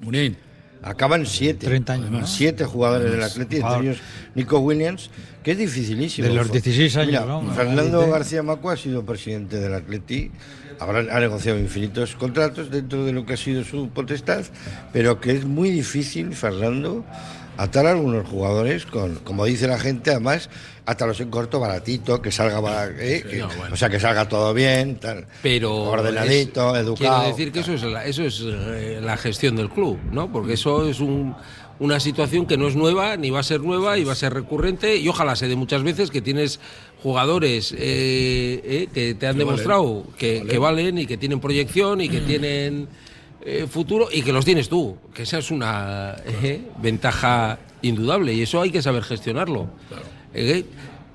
[0.00, 0.36] Muniain.
[0.82, 1.66] Acaban siete.
[1.66, 2.26] 30 años, ¿no?
[2.26, 3.98] Siete jugadores del Atleti, entre ellos
[4.34, 5.10] Nico Williams,
[5.42, 6.28] que es dificilísimo.
[6.28, 7.42] De los 16 años, Mira, ¿no?
[7.52, 10.30] Fernando García Macua ha sido presidente del Atleti,
[10.78, 14.44] ha negociado infinitos contratos dentro de lo que ha sido su potestad,
[14.92, 17.04] pero que es muy difícil, Fernando,
[17.62, 20.48] atar a algunos jugadores con, como dice la gente, además,
[20.86, 23.74] atarlos en corto, baratito, que salga, eh, que- no, bueno.
[23.74, 27.16] o sea, que salga todo bien, tal, pero ordenadito, es- educado.
[27.20, 30.32] Quiero decir que eso es la, eso es eh, la gestión del club, ¿no?
[30.32, 31.34] Porque eso es un-
[31.78, 34.32] una situación que no es nueva, ni va a ser nueva, y va a ser
[34.34, 36.60] recurrente, y ojalá se dé muchas veces que tienes
[37.02, 42.00] jugadores eh, eh, que te han Que demostrado que, que valen y que tienen proyección
[42.00, 42.88] y que tienen
[43.44, 48.42] eh, futuro y que los tienes tú, que esa es una eh, ventaja indudable y
[48.42, 49.68] eso hay que saber gestionarlo.
[50.34, 50.64] Eh,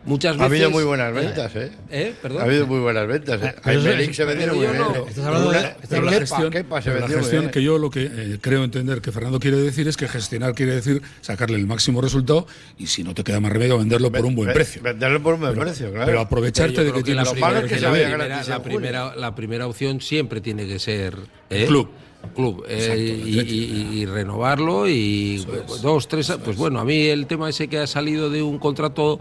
[0.06, 0.66] muchas Ha veces...
[0.66, 1.72] habido muy buenas ventas, ¿eh?
[1.90, 2.14] ¿Eh?
[2.22, 2.42] ¿Perdón?
[2.42, 3.42] Ha habido muy buenas ventas.
[3.42, 3.56] ¿eh?
[3.64, 4.78] pero eso- se vendió yo muy bien.
[4.80, 5.08] no.
[5.08, 7.78] Estás hablando de- estás hablando de gestión, Kepa se pero la gestión bien, que yo
[7.78, 11.58] lo que eh, creo entender que Fernando quiere decir es que gestionar quiere decir sacarle
[11.58, 12.46] el máximo resultado
[12.78, 14.82] y si no te queda más remedio venderlo por un buen precio.
[14.82, 16.06] Venderlo por un buen precio, claro.
[16.08, 18.64] Pero aprovecharte Pero de que la tienes malo primera- que que se la primera- la
[18.64, 21.16] primera, la primera opción siempre tiene que ser
[21.50, 21.66] ¿eh?
[22.34, 22.64] Club.
[22.68, 25.46] Eh, y, y- y renovarlo y
[25.82, 29.20] dos, tres, pues bueno, a mí el tema ese que ha salido de un contrato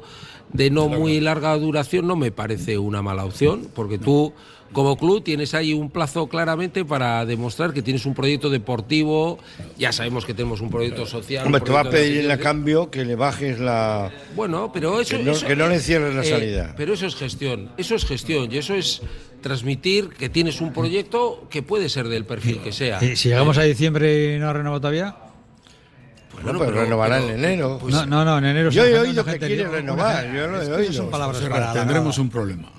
[0.52, 4.32] de no muy larga duración no me parece una mala opción, porque tú
[4.74, 9.38] como club tienes ahí un plazo claramente para demostrar que tienes un proyecto deportivo,
[9.78, 11.46] ya sabemos que tenemos un proyecto social.
[11.46, 14.10] Hombre, te va a pedir a cambio que le bajes la...
[14.36, 16.74] Bueno, pero eso, Que no- eso- que no le cierres la eh, salida.
[16.76, 19.00] Pero eso es gestión, eso es gestión y eso es
[19.40, 23.02] transmitir que tienes un proyecto que puede ser del perfil que sea.
[23.02, 25.16] Y si llegamos a diciembre y no ha renovado todavía.
[26.42, 27.78] Bueno, pero renovará en enero.
[27.80, 30.72] pues no, no, no, en enero Yo he oído que quiere renovar, yo lo he
[30.72, 30.92] oído.
[30.92, 32.22] Son palabras para la tendremos nada.
[32.22, 32.72] un problema.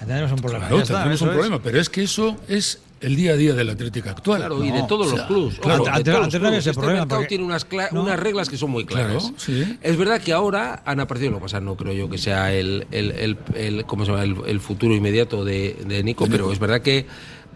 [0.00, 0.60] Tendremos un problema.
[0.66, 1.34] Claro, ya está, tendremos eso un es.
[1.36, 4.40] problema, pero es que eso es el día a día del Atlético actual.
[4.40, 5.58] Claro, y de todos o los clubes.
[5.58, 6.58] claro, ojo, de todos los clubes.
[6.58, 8.02] Este problema, mercado porque- tiene unas, No.
[8.02, 9.22] unas reglas que son muy claras.
[9.22, 9.78] Claro, sí.
[9.82, 12.86] Es verdad que ahora han aparecido, lo que pasa, no creo yo que sea el,
[12.90, 14.24] el, el, el- ¿cómo se llama?
[14.24, 17.06] el, el futuro inmediato de, de Nico, pero es verdad que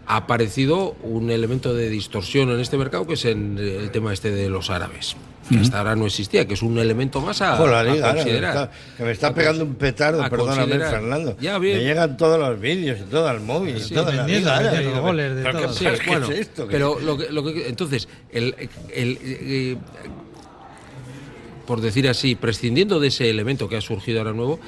[0.07, 4.31] ha aparecido un elemento de distorsión en este mercado que es en el tema este
[4.31, 5.15] de los árabes.
[5.49, 8.01] Que hasta ahora no existía, que es un elemento más a, a liga, ahora, que
[8.01, 8.49] me considerar.
[8.55, 10.79] está, que me está pegando un petardo, perdóname.
[10.79, 11.37] Fernando.
[11.39, 11.77] Ya, bien.
[11.77, 13.79] Me llegan todos los vídeos y todo al móvil.
[13.79, 15.73] Sí, y toda la liga, ahora, goles de ¿pero todo.
[15.73, 16.67] Sí, bueno, es esto?
[16.69, 18.55] pero lo que, lo que- entonces, el,
[18.91, 19.77] el, eh,
[21.67, 24.59] por decir así, prescindiendo de ese elemento que ha surgido ahora nuevo,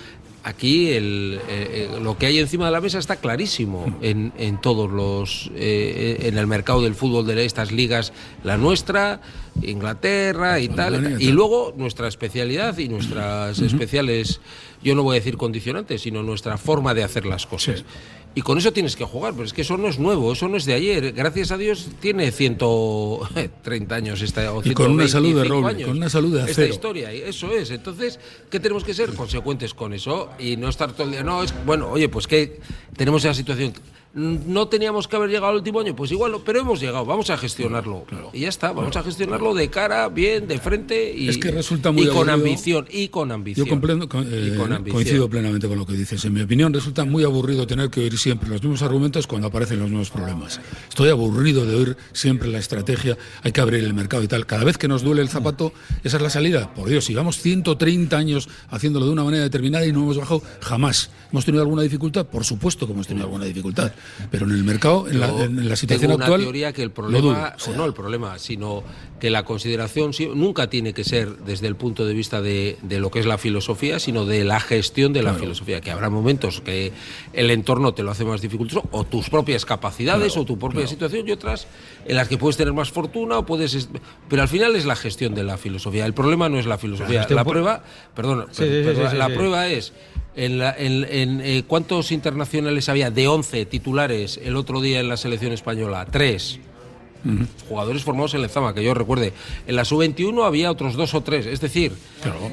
[0.48, 4.62] aquí el, eh, eh, lo que hay encima de la mesa está clarísimo en, en
[4.62, 9.20] todos los, eh, en el mercado del fútbol de estas ligas, la nuestra,
[9.62, 14.40] Inglaterra y tal, y luego nuestra especialidad y nuestras especiales,
[14.84, 17.80] yo no voy a decir condicionantes, sino nuestra forma de hacer las cosas.
[17.80, 17.86] Sí.
[18.38, 20.58] Y con eso tienes que jugar, pero es que eso no es nuevo, eso no
[20.58, 21.12] es de ayer.
[21.12, 25.76] Gracias a Dios tiene 130 años esta o Y con una salud de 125 roble,
[25.76, 26.68] años con una salud de Esta acero.
[26.72, 27.72] historia, y eso es.
[27.72, 28.20] Entonces,
[28.52, 29.16] ¿qué tenemos que ser?
[29.16, 31.24] Consecuentes con eso y no estar todo el día.
[31.24, 32.60] No, es bueno, oye, pues que
[32.96, 33.74] tenemos esa situación.
[34.18, 37.38] No teníamos que haber llegado al último año, pues igual, pero hemos llegado, vamos a
[37.38, 38.04] gestionarlo.
[38.34, 41.92] Y ya está, vamos a gestionarlo de cara, bien, de frente y, Es que resulta
[41.92, 42.88] muy y con ambición.
[42.90, 43.68] Y con ambición.
[43.68, 44.96] Yo comprendo- con- Y eh, con ambición.
[45.04, 46.26] coincido plenamente con lo que dices.
[46.26, 49.78] En mi opinión, resulta muy aburrido tener que oír siempre los mismos argumentos cuando aparecen
[49.78, 50.60] los nuevos problemas.
[50.90, 54.48] Estoy aburrido de oír siempre la estrategia, hay que abrir el mercado y tal.
[54.48, 56.74] Cada vez que nos duele el zapato, esa es la salida.
[56.74, 61.12] Por Dios, llevamos 130 años haciéndolo de una manera determinada y no hemos bajado jamás.
[61.32, 62.26] ¿Hemos tenido alguna dificultad?
[62.26, 63.92] Por supuesto que hemos tenido alguna dificultad.
[64.32, 66.42] Pero en el mercado, en la, en la situación tengo una actual.
[66.42, 68.84] teoría que el problema, o no el problema, sino
[69.20, 73.10] que la consideración nunca tiene que ser desde el punto de vista de, de lo
[73.10, 75.82] que es la filosofía, sino de la gestión de la filosofía.
[75.82, 76.92] Que habrá momentos que
[77.34, 81.28] el entorno te lo hace más dificultoso, o tus propias capacidades, o tu propia situación,
[81.28, 81.68] y otras
[82.06, 83.90] en las que puedes tener más fortuna, o puedes.
[84.30, 86.06] Pero al final es la gestión de la filosofía.
[86.06, 87.26] El problema no es la filosofía.
[87.30, 87.84] La prueba,
[88.16, 89.94] perdón, Sí, sí, sí, la prueba es
[90.38, 95.18] en, la- en- eh, ¿Cuántos internacionales había de 11 titulares el otro día en la
[95.18, 96.08] selección española?
[96.10, 96.60] Tres.
[97.68, 99.34] Jugadores formados en Lezama, que yo recuerde.
[99.68, 101.46] En la sub-21 había otros dos o tres.
[101.46, 101.94] Es decir,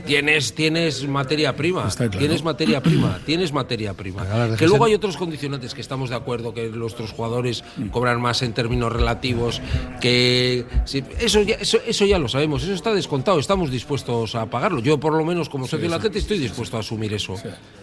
[0.06, 1.88] tienes, tienes materia prima.
[1.88, 2.18] Claro.
[2.18, 3.20] Tienes materia prima.
[3.24, 4.56] Tienes materia prima.
[4.58, 8.52] Que luego hay otros condicionantes que estamos de acuerdo, que nuestros jugadores cobran más en
[8.52, 9.60] términos relativos,
[10.00, 14.46] que sí, eso, ya, eso, eso ya lo sabemos, eso está descontado, estamos dispuestos a
[14.46, 14.80] pagarlo.
[14.80, 17.34] Yo por lo menos como socio del Atleti estoy dispuesto a asumir eso.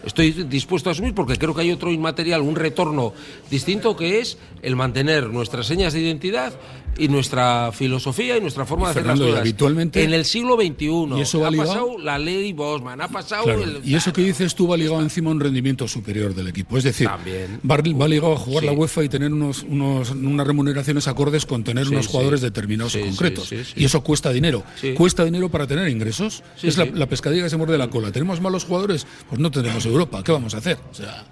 [0.04, 3.12] Estoy dispuesto a asumir porque creo que hay otro inmaterial, un retorno
[3.50, 6.52] distinto que es el mantener nuestras señas de identidad
[6.98, 9.40] y nuestra filosofía y nuestra forma de hacer las Fernando, y cosas.
[9.40, 11.68] habitualmente- en el siglo XXI ¿Y eso va ha ligado?
[11.68, 15.00] pasado la ley Bosman, ha pasado Claro, el- Y eso que dices tú va ligado
[15.00, 16.76] encima a un rendimiento superior del equipo.
[16.76, 17.60] Es decir, También.
[17.68, 18.66] va, va ligado a jugar Sí.
[18.66, 22.10] la UEFA y tener unos, unos- unas remuneraciones acordes con tener Sí, unos sí.
[22.12, 23.48] jugadores determinados Sí, y sí, concretos.
[23.48, 23.72] sí, sí.
[23.76, 24.62] Y eso cuesta dinero.
[24.80, 24.92] Sí.
[24.94, 26.42] Cuesta dinero para tener ingresos.
[26.56, 28.12] Sí, es la, la pescadilla que se muerde la cola.
[28.12, 29.06] ¿Tenemos malos jugadores?
[29.28, 30.22] Pues no tendremos Europa.
[30.22, 30.78] ¿Qué vamos a hacer?
[30.90, 31.24] O sea,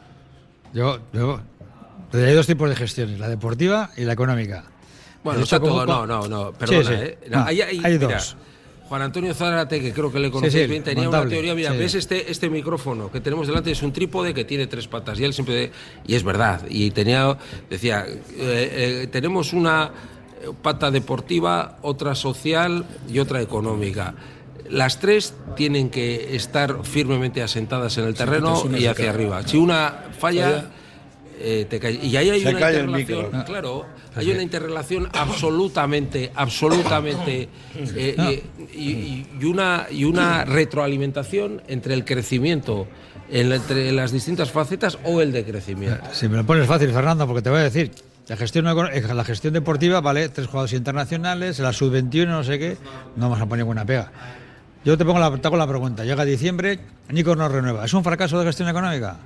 [0.72, 1.40] Yo, yo.
[2.12, 4.64] Hay dos tipos de gestiones, la deportiva y la económica.
[5.22, 5.84] Bueno, está todo.
[5.86, 6.52] No, no, no.
[6.52, 6.94] Perdona, Sí, sí.
[6.94, 7.18] ¿eh?
[7.30, 8.36] No, Hay, hay- hay mira, dos.
[8.88, 11.54] Juan Antonio Zárate, que creo que le conocéis sí, bien, tenía montable, una teoría.
[11.54, 11.78] Mira, sí.
[11.78, 15.20] ves este, este micrófono que tenemos delante, es un trípode que tiene tres patas.
[15.20, 15.70] Y él siempre.
[16.06, 16.62] Y es verdad.
[16.68, 17.36] Y tenía.
[17.68, 19.92] Decía, eh, eh, tenemos una
[20.62, 24.14] pata deportiva, otra social y otra económica.
[24.70, 29.46] Las tres tienen que estar firmemente asentadas en el terreno y hacia arriba.
[29.46, 30.64] Si una falla, Falla.
[31.40, 31.90] Eh, te.
[31.92, 32.60] Y ahí hay Se una
[33.00, 37.42] interrelación, claro, hay una interrelación absolutamente, absolutamente,
[37.74, 38.42] eh, eh,
[38.74, 42.86] y, y- y una, y una retroalimentación entre el crecimiento
[43.30, 46.02] en la- entre las distintas facetas o el decrecimiento.
[46.12, 47.90] Si me lo pones fácil, Fernando, porque te voy a decir,
[48.28, 52.76] la gestión, la gestión deportiva, vale, tres jugadores internacionales, la sub-21, no sé qué,
[53.16, 54.12] no vamos a poner buena pega.
[54.84, 56.78] Yo te pongo la, te hago la pregunta, llega diciembre,
[57.10, 57.84] Nico no renueva.
[57.84, 59.16] ¿Es un fracaso de gestión económica?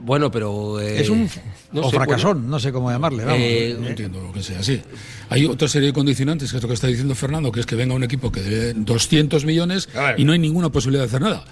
[0.00, 0.80] Bueno, pero...
[0.80, 1.28] eh, es un
[1.72, 3.24] no o sé, fracasón, no sé cómo llamarle.
[3.24, 3.40] Vamos.
[3.42, 4.80] Eh, No entiendo lo que sea así.
[5.28, 7.74] Hay otra serie de condicionantes, que es lo que está diciendo Fernando, que es que
[7.76, 11.44] venga un equipo que debe 200 millones y no hay ninguna posibilidad de hacer nada.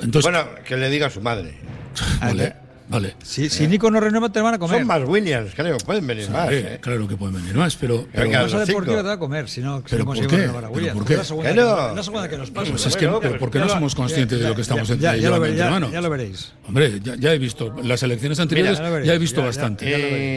[0.00, 1.54] Entonces, bueno, que le diga a su madre.
[2.20, 2.54] vale,
[2.92, 3.14] vale.
[3.22, 4.78] si, si Nico no renueva, te van a comer.
[4.78, 6.50] Son más Williams, creo, pueden venir más.
[6.52, 6.78] ¿eh?
[6.80, 9.48] Claro que pueden venir más, pero, pero- La cosa los deportiva te va a comer,
[9.48, 10.40] si no, si ¿Pero no por conseguimos qué?
[10.42, 10.98] renovar a ¿Pero Williams.
[10.98, 11.12] por qué?
[11.14, 11.56] Es la segunda, Que
[11.96, 12.70] la segunda que nos pasa.
[12.70, 14.54] pues es que, Bueno, pero ¿por qué no ya lo- somos conscientes ya- de lo
[14.56, 15.90] que estamos ya- ya- ya entre ya- manos?
[15.92, 16.52] ya lo veréis.
[16.68, 19.42] Hombre, ya, ya he visto las elecciones anteriores, ya lo veréis, ya he visto ya-
[19.42, 19.90] ya- bastante.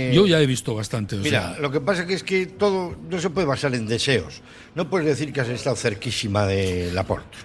[0.10, 0.14] ya.
[0.16, 1.16] Yo ya he visto bastante.
[1.16, 3.88] o Mira, sea, lo que pasa que es que todo no se puede basar en
[3.88, 4.42] deseos.
[4.76, 7.38] No puedes decir que has estado cerquísima de Laporte.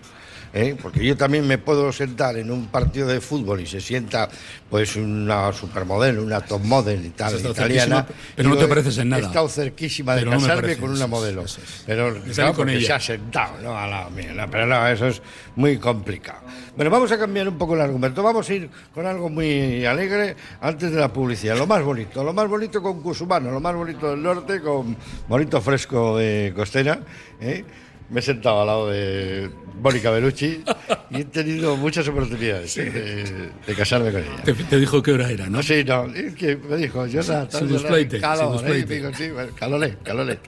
[0.53, 0.77] ¿Eh?
[0.81, 4.29] Porque yo también me puedo sentar en un partido de fútbol y se sienta
[4.69, 8.07] pues una supermodelo, una top model y tal, italiana.
[8.37, 9.23] pero no te pareces en nada.
[9.23, 11.43] He estado cerquísima de no me casarme con una eso modelo.
[11.43, 11.61] eso.
[11.87, 12.87] Pero claro, con ella.
[12.87, 13.77] se ha sentado, ¿no?
[13.77, 15.23] A la mía, no, pero no, eso es
[15.57, 16.41] muy complicado.
[16.77, 18.23] Bueno, vamos a cambiar un poco el argumento.
[18.23, 21.57] Vamos a ir con algo muy alegre antes de la publicidad.
[21.57, 24.97] Lo más bonito, lo más bonito con Cusumano, lo más bonito del norte con
[25.29, 27.01] bonito fresco de costera.
[27.41, 27.65] ¿eh?
[28.11, 30.63] Me he sentado al lado de Mónica Bellucci
[31.11, 32.91] y he tenido muchas oportunidades ¿eh?
[32.91, 34.43] de, de casarme con ella.
[34.45, 35.59] te, te dijo qué hora era, ¿no?
[35.59, 40.41] No, sí, no, es que me dijo, yo nada, sí, caloret, caloret.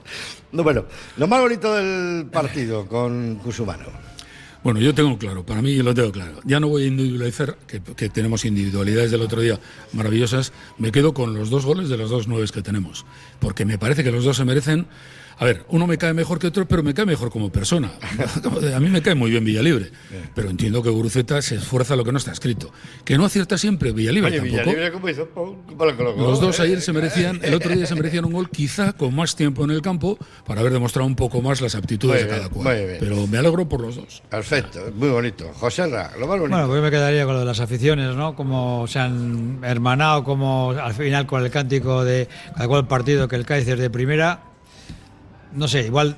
[0.51, 0.85] No, bueno,
[1.17, 3.85] lo más bonito del partido con Cusumano.
[4.63, 6.39] Bueno, yo tengo claro, para mí yo lo tengo claro.
[6.45, 9.59] Ya no voy a individualizar, que, que tenemos individualidades del otro día
[9.91, 10.53] maravillosas.
[10.77, 13.05] Me quedo con los dos goles de los dos nueves que tenemos.
[13.39, 14.85] Porque me parece que los dos se merecen.
[15.43, 17.91] A ver, uno me cae mejor que otro, pero me cae mejor como persona.
[18.73, 19.91] A mí me cae muy bien Villalibre.
[20.33, 22.71] Pero entiendo que Guruceta se esfuerza lo que no está escrito.
[23.03, 24.71] Que no acierta siempre Villalibre Oye, tampoco.
[24.71, 26.15] Villalibre.
[26.17, 26.63] Los dos ¿Eh?
[26.63, 29.71] ayer se merecían, el otro día se merecían un gol quizá con más tiempo en
[29.71, 32.77] el campo para haber demostrado un poco más las aptitudes Muy de cada cual.
[32.77, 32.97] bien.
[33.01, 34.23] Pero me alegro por los dos.
[34.29, 35.51] Perfecto, muy bonito.
[35.55, 36.51] José Ra, lo más bonito.
[36.51, 38.33] Bueno, pues yo me quedaría con lo de las aficiones, ¿no?
[38.33, 43.35] Como se han hermanado, como al final con el cántico de cada cual partido que
[43.35, 44.52] el Cádiz es de primera.
[45.53, 46.15] No sé, igual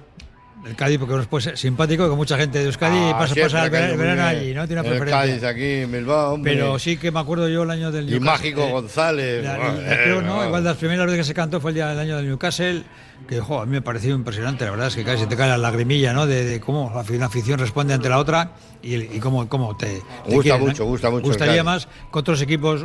[0.65, 3.69] el Cádiz, porque puede ser simpático, que mucha gente de Euskadi Ah, pasa, pasa el
[3.97, 4.65] verano allí, ¿no?
[4.65, 5.19] Tiene una El preferencia.
[5.19, 6.53] Cádiz aquí, en Bilbao, hombre.
[6.53, 8.31] Pero sí que me acuerdo yo el año del Y Newcastle.
[8.31, 9.43] Mágico eh, González.
[9.43, 11.99] la- y- creo, no, igual las primeras veces que se cantó fue el día del
[11.99, 12.83] año del Newcastle,
[13.27, 15.57] que jo, a mí me pareció impresionante, la verdad es que casi te cae la
[15.57, 16.25] lagrimilla, ¿no?
[16.25, 20.01] De, de cómo la afición responde ante la otra y, y cómo, cómo te, te
[20.33, 20.65] Gusta quieren, ¿no?
[20.67, 22.83] mucho, gusta mucho Gustaría más que otros equipos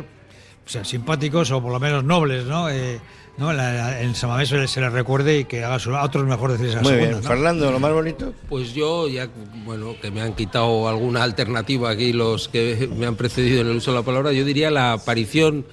[0.63, 2.69] o sea, simpáticos o por lo menos nobles, ¿no?
[2.69, 2.99] Eh,
[3.37, 3.53] ¿no?
[3.53, 6.75] La- la- en Samamés se les recuerde y que haga su- a otros mejor decirles
[6.75, 7.21] a Muy segunda, bien.
[7.23, 7.27] ¿no?
[7.27, 8.33] Fernando, lo más bonito.
[8.49, 9.27] Pues yo ya,
[9.65, 13.77] bueno, que me han quitado alguna alternativa aquí los que me han precedido en el
[13.77, 15.65] uso de la palabra, yo diría la aparición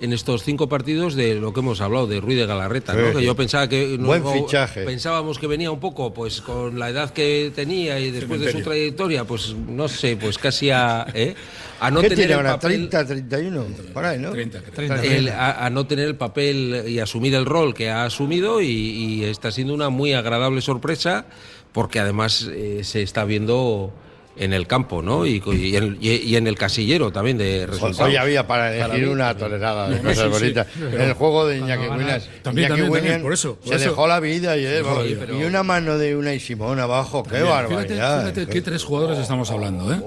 [0.00, 3.10] en estos cinco partidos de lo que hemos hablado, de Ruiz de Galarreta, ¿no?
[3.12, 3.18] Sí.
[3.18, 3.96] Que yo pensaba que...
[3.98, 4.84] Buen fichaje.
[4.84, 8.60] Pensábamos que venía un poco, pues con la edad que tenía y después de su
[8.62, 11.34] trayectoria, pues no sé, pues casi a, ¿eh?
[11.80, 12.50] a no ¿Qué tener tiene el ahora?
[12.60, 12.88] papel...
[12.88, 14.30] 30, 31, por ahí, ¿no?
[14.32, 14.72] 30, creo.
[14.74, 15.38] 30, el- 30.
[15.50, 19.24] a, a no tener el papel y asumir el rol que ha asumido y, y
[19.24, 21.26] está siendo una muy agradable sorpresa
[21.72, 23.92] porque además eh, se está viendo
[24.40, 25.26] en el campo ¿no?
[25.26, 28.00] y, y en, y- y en el casillero también de resultados.
[28.00, 30.66] Hoy había para elegir una tolerada de cosas sí, bonitas.
[30.76, 32.28] En el juego de Iñaki Williams.
[32.42, 33.90] También, por eso, por se eso.
[33.90, 37.22] dejó la vida y, él, Sí, y una mano de una y Simón abajo.
[37.22, 38.20] ¡Qué barbaridad!
[38.22, 40.00] Fíjate, fíjate qué tres jugadores estamos hablando, ¿eh?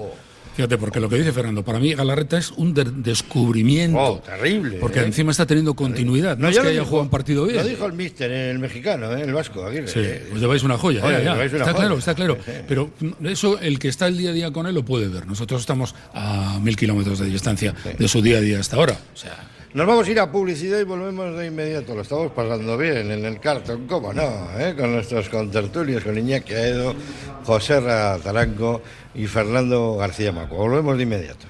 [0.56, 3.98] Fíjate, porque lo que dice Fernando, para mí Galarreta es un de- descubrimiento.
[3.98, 5.04] Oh, terrible, Porque ¿eh?
[5.04, 6.38] encima está teniendo continuidad.
[6.38, 7.56] No, es ya que haya dijo- jugado un partido bien.
[7.56, 9.22] Lo dijo el míster, el mexicano, ¿eh?
[9.22, 9.88] el vasco, Aguirre.
[9.88, 10.28] Sí, eh.
[10.32, 11.32] os lleváis una joya, Oye, ya, ya.
[11.32, 11.84] lleváis una está joya.
[11.86, 12.38] claro, está claro.
[12.44, 12.58] Sí, sí.
[12.68, 12.90] Pero
[13.24, 15.26] eso el que está el día a día con él lo puede ver.
[15.26, 18.96] Nosotros estamos a mil kilómetros de distancia de su día a día hasta ahora.
[19.12, 19.36] O sea,
[19.74, 21.96] Nos vamos a ir a publicidad y volvemos de inmediato.
[21.96, 24.22] Lo estamos pasando bien en el cartón, cómo no,
[24.56, 24.72] ¿eh?
[24.78, 26.94] con nuestros contertulios, con Iñaki Aedo,
[27.44, 28.82] José Ra Taranco
[29.16, 30.54] y Fernando García Maco.
[30.54, 31.46] Volvemos de inmediato.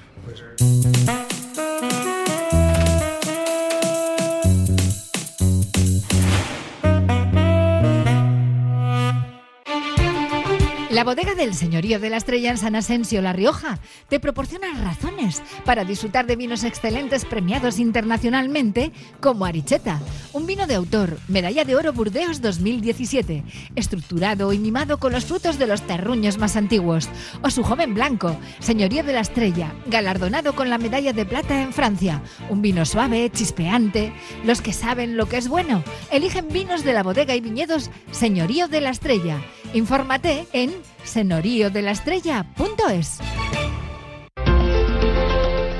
[10.95, 15.43] La bodega del Señorío de la Estrella en San Asensio, La Rioja, te proporciona razones
[15.65, 19.99] para disfrutar de vinos excelentes premiados internacionalmente como Aricheta,
[20.31, 23.43] un vino de autor, medalla de oro Burdeos 2017,
[23.75, 27.09] estructurado y mimado con los frutos de los terruños más antiguos,
[27.41, 31.73] o su joven blanco, Señorío de la Estrella, galardonado con la medalla de plata en
[31.73, 34.13] Francia, un vino suave, chispeante.
[34.45, 38.69] Los que saben lo que es bueno, eligen vinos de la bodega y viñedos Señorío
[38.69, 39.41] de la Estrella.
[39.73, 43.19] Infórmate en senoriodelaestrella.es.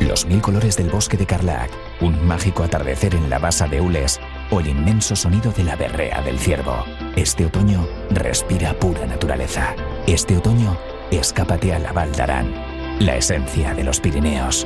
[0.01, 4.21] Los mil colores del bosque de Carlac, un mágico atardecer en la basa de Ules
[4.49, 6.85] o el inmenso sonido de la berrea del ciervo.
[7.15, 9.75] Este otoño respira pura naturaleza.
[10.07, 10.77] Este otoño
[11.11, 12.53] escápate a la Val d'Aran,
[12.99, 14.65] la esencia de los Pirineos.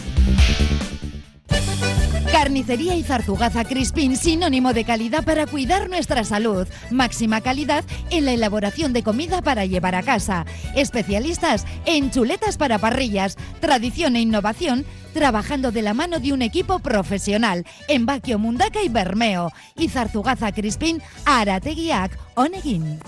[2.31, 6.65] Carnicería y Zarzugaza Crispín, sinónimo de calidad para cuidar nuestra salud.
[6.89, 10.45] Máxima calidad en la elaboración de comida para llevar a casa.
[10.73, 13.35] Especialistas en chuletas para parrillas.
[13.59, 18.87] Tradición e innovación trabajando de la mano de un equipo profesional en Baquio, Mundaca y
[18.87, 19.51] Bermeo.
[19.75, 22.99] Y Zarzugaza Crispín, Arateguiac, Onegin.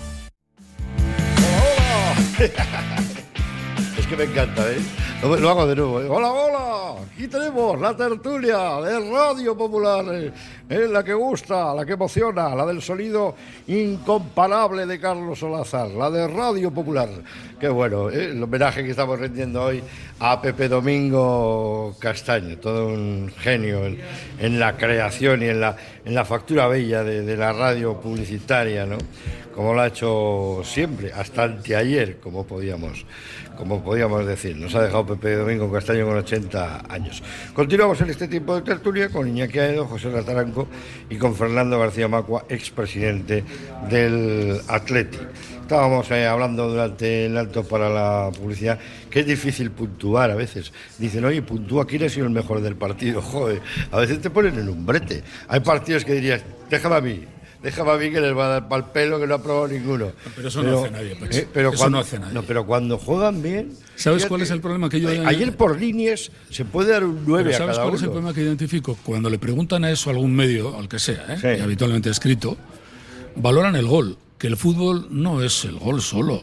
[4.08, 4.76] Que me encanta, ¿eh?
[5.22, 6.00] Lo, hago de nuevo.
[6.02, 6.06] ¿eh?
[6.08, 7.02] Hola, hola.
[7.14, 10.04] Aquí tenemos la tertulia de Radio Popular.
[10.68, 13.34] eh, la que gusta, la que emociona, la del sonido
[13.66, 17.08] incomparable de Carlos Solazar, la de Radio Popular.
[17.58, 18.30] Qué bueno, ¿eh?
[18.32, 19.82] el homenaje que estamos rendiendo hoy
[20.20, 24.00] a Pepe Domingo Castaño, todo un genio en,
[24.38, 28.84] en la creación y en la, en la factura bella de, de la radio publicitaria,
[28.84, 28.98] ¿no?
[29.54, 33.04] Como lo ha hecho siempre, hasta anteayer, como podíamos
[33.56, 34.56] como podíamos decir.
[34.56, 37.22] Nos ha dejado Pepe Domingo Castaño con 80 años.
[37.54, 40.68] Continuamos en este tiempo de tertulia con Iñaki Aedo, José Rataranco
[41.08, 43.44] y con Fernando García Macua, expresidente
[43.88, 45.18] del Atleti.
[45.62, 48.78] Estábamos eh, hablando durante el alto para la publicidad
[49.10, 50.72] que es difícil puntuar a veces.
[50.98, 53.22] Dicen, oye, puntúa quién ha sido el mejor del partido.
[53.22, 55.22] Joder, a veces te ponen en un brete.
[55.48, 57.24] Hay partidos que dirías, déjame a mí,
[57.64, 60.12] déjame a mí que les va a dar pal pelo que no ha probado ninguno.
[60.36, 61.38] Pero eso no hace nadie, Pachi.
[61.38, 62.34] eh, pero Eso cuando, no hace nadie.
[62.34, 63.72] no, pero cuando juegan bien.
[63.96, 67.24] ¿Sabes cuál es el problema que yo- a- Ayer por líneas se puede dar un
[67.26, 68.96] 9 Pero a ¿Sabes cada cuál es el problema que identifico?
[69.02, 71.38] Cuando le preguntan a eso a algún medio, al que sea, ¿eh?
[71.40, 71.48] Sí.
[71.58, 72.56] y habitualmente escrito,
[73.36, 76.42] valoran el gol, que el fútbol no es el gol solo.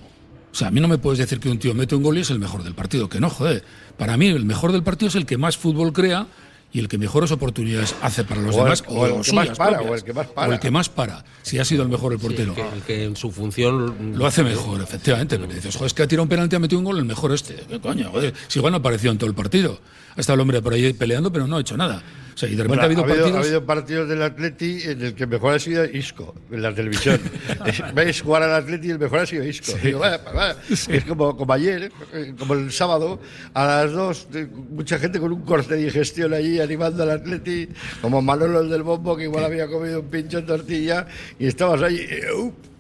[0.52, 2.22] O sea, a mí no me puedes decir que un tío mete un gol y
[2.22, 3.64] es el mejor del partido, que no, joder.
[3.98, 6.28] Para mí el mejor del partido es el que más fútbol crea
[6.74, 9.50] y el que mejores oportunidades hace para los O el- demás o el que más
[9.58, 9.92] para, propias.
[9.92, 10.50] o el que más para.
[10.50, 12.56] O el que más para, si ha sido el mejor el portero.
[12.56, 15.38] que, el que en su función Lo hace mejor, efectivamente.
[15.38, 17.34] Pero dices, joder, es que ha tirado un penalti, ha metido un gol, el mejor
[17.34, 17.56] este.
[17.68, 18.10] ¿Qué coño?
[18.12, 19.80] Joder, si igual no apareció en todo el partido.
[20.16, 22.02] Ha estado el hombre por ahí peleando, pero no ha hecho nada.
[22.42, 23.32] Sea, y de repente Bueno, ha habido partidos.
[23.36, 27.20] ha habido partidos del Atleti en el que mejor ha sido Isco, en la televisión.
[27.96, 29.72] Veis jugar al Atleti y el mejor ha sido Isco.
[29.84, 30.56] Digo, vaya, vaya.
[30.70, 33.20] Es como, como ayer, eh, como el sábado,
[33.54, 37.68] a las dos, de- mucha gente con un corte de digestión allí animando al Atleti,
[38.02, 41.06] como Manolo el del Bombo, que igual había comido un pincho en tortilla,
[41.38, 42.71] y estabas ahí, eh, que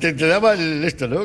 [0.00, 1.22] te, te daba el esto, ¿no?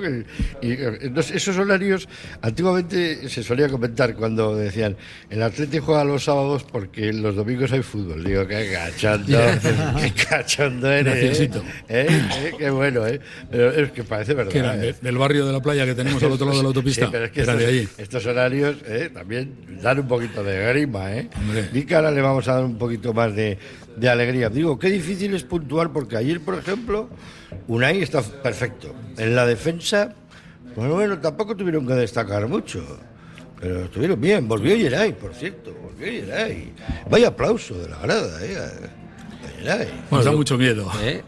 [0.61, 2.07] Y eh, esos horarios,
[2.41, 4.95] antiguamente se solía comentar cuando decían,
[5.29, 8.23] el Atlético juega los sábados porque los domingos hay fútbol.
[8.23, 9.39] Digo, qué cachondo,
[10.01, 11.39] qué cachondo eres.
[11.39, 11.49] ¿eh?
[11.89, 12.07] ¿Eh?
[12.09, 12.53] ¿Eh?
[12.57, 13.19] Qué bueno, ¿eh?
[13.49, 14.55] Pero es que parece verdad.
[14.55, 14.87] Eran ¿eh?
[14.87, 17.05] de- del barrio de la playa que tenemos al otro lado de la autopista.
[17.05, 17.89] Sí, pero es que Era estos, de allí.
[17.97, 18.75] estos horarios
[19.13, 21.29] también dan un poquito de grima, ¿eh?
[21.37, 21.69] Hombre.
[21.73, 23.57] Y que ahora le vamos a dar un poquito más de,
[23.97, 24.49] de alegría.
[24.49, 27.09] Digo, qué difícil es puntuar, porque ayer, por ejemplo,
[27.67, 28.93] Unai está perfecto.
[29.17, 30.13] En la defensa,
[30.75, 32.83] bueno, bueno, tampoco tuvieron que destacar mucho.
[33.59, 34.47] Pero estuvieron bien.
[34.47, 35.73] Volvió Yeray, por cierto.
[35.83, 36.71] Volvió Yeray.
[37.09, 39.87] Vaya aplauso de la grada, ¿eh?
[40.11, 40.89] Nos da mucho miedo.
[41.01, 41.21] ¿Eh?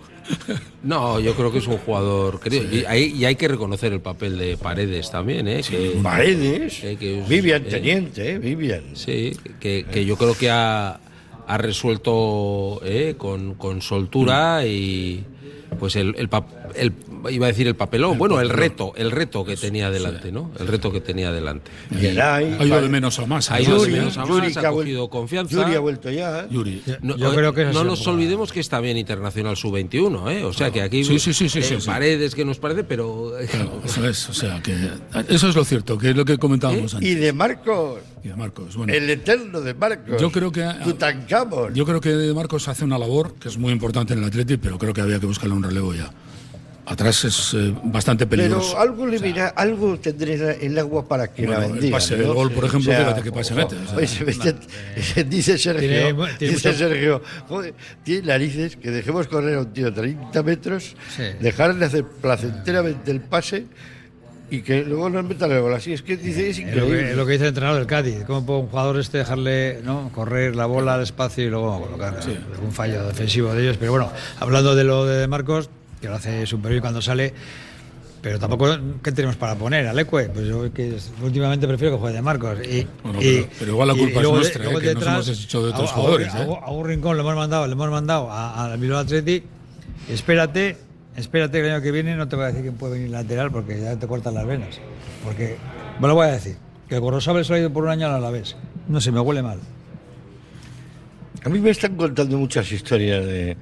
[0.83, 2.39] No, yo creo que es un jugador.
[2.39, 5.61] creo- y, hay, y hay que reconocer el papel de Paredes también, ¿eh?
[5.67, 8.37] Que- Paredes, eh, que es- Vivian eh, Teniente, ¿eh?
[8.37, 8.83] Vivian.
[8.95, 10.99] Sí, que, que yo creo que ha,
[11.49, 15.23] ha resuelto eh, con, con soltura y
[15.79, 16.29] pues el, el,
[16.75, 16.93] el-
[17.29, 20.51] iba a decir el papelón, bueno, el reto, el reto que tenía delante, ¿no?
[20.59, 21.71] El reto que tenía delante.
[21.91, 23.51] Ha ido de menos a más.
[23.51, 25.55] Ha ido de Yuri, menos a Yuri más, ha cogido confianza.
[25.63, 26.41] Yuri ha vuelto ya.
[26.41, 26.47] ¿eh?
[26.49, 26.81] Yuri.
[27.01, 30.43] No, Yo eh, creo que no nos olvidemos que está bien Internacional Sub-21, ¿eh?
[30.43, 31.85] O sea que aquí Sí, sí, sí, sí, eh, sí, sí.
[31.87, 34.75] paredes que nos parece, pero eh, Claro, eso es, o sea, que
[35.29, 37.19] eso es lo cierto, que es lo que comentábamos Y antes.
[37.21, 40.21] de Marcos, Y de Marcos, bueno, el eterno de Marcos.
[40.21, 41.73] Yo creo que- Tutankamón.
[41.73, 44.57] yo creo que de Marcos hace una labor que es muy importante en el Atleti,
[44.57, 46.11] pero creo que había que buscarle un relevo ya.
[46.89, 48.69] Atrás es eh, bastante peligroso.
[48.71, 50.33] Pero algo le mirá, algo tendré
[50.65, 51.97] en el agua para que Bueno, la el bendiga.
[51.97, 52.23] pase ¿no?
[52.23, 56.69] del gol, por ejemplo, fíjate qué pase mete, o sea, dice Sergio, Tiene- tiene dice
[56.69, 57.73] mucho- Sergio, joder,
[58.03, 61.23] tiene narices que dejemos correr a un tío 30 metros, Sí.
[61.39, 63.65] dejarle hacer placenteramente el pase
[64.49, 65.75] y que luego nos metan el gol.
[65.75, 67.11] Así es que dice, es Es lo, que, increíble.
[67.11, 68.23] es lo que dice el entrenador del Cádiz.
[68.25, 70.09] ¿Cómo puede un jugador este dejarle ¿no?
[70.11, 72.19] correr la bola al espacio y luego colocar
[72.55, 73.77] algún fallo defensivo de ellos?
[73.77, 75.69] Pero bueno, hablando de lo de Marcos,
[76.01, 77.33] que lo hace súper bien cuando sale,
[78.21, 78.67] pero tampoco,
[79.03, 79.87] ¿qué tenemos para poner?
[79.87, 80.29] ¿Alecue?
[80.29, 82.57] Pues yo que últimamente prefiero que juegue de Marcos.
[82.65, 84.93] Y, Bueno, y- pero- pero igual la culpa y es de- nuestra, luego eh, que
[84.95, 86.57] nos hemos hecho de otros a- a- jugadores, A, eh.
[86.63, 89.43] a un rincón le hemos mandado, le hemos mandado a- al Bilbao Athletic.
[90.09, 90.77] Espérate,
[91.15, 93.51] espérate que el año que viene no te voy a decir quién puede venir lateral
[93.51, 94.79] porque ya te cortan las venas.
[95.23, 95.57] Porque,
[95.99, 96.57] bueno, lo voy a decir,
[96.89, 98.55] que Gorrosabel se ha ido por un año al Alavés.
[98.87, 99.59] No sé, me huele mal.
[101.45, 103.55] A mí me están contando muchas historias de,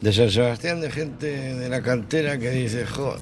[0.00, 3.20] de San Sebastián, de gente de la cantera que dice, joder,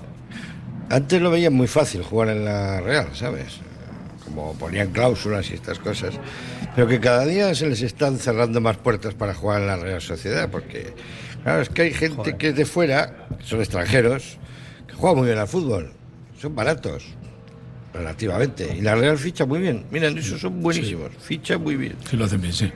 [0.90, 3.60] antes lo veían muy fácil jugar en la Real, ¿sabes?
[4.24, 6.14] Como ponían cláusulas y estas cosas,
[6.74, 10.00] pero que cada día se les están cerrando más puertas para jugar en la Real
[10.00, 10.92] Sociedad, porque,
[11.42, 14.38] claro, es que hay gente que es de fuera, que son extranjeros,
[14.86, 15.92] que juega muy bien al fútbol,
[16.40, 17.04] son baratos,
[17.92, 19.86] relativamente, y la Real ficha muy bien.
[19.90, 21.96] Miren, esos son buenísimos, ficha muy bien.
[22.08, 22.70] Sí, lo hacen bien, sí.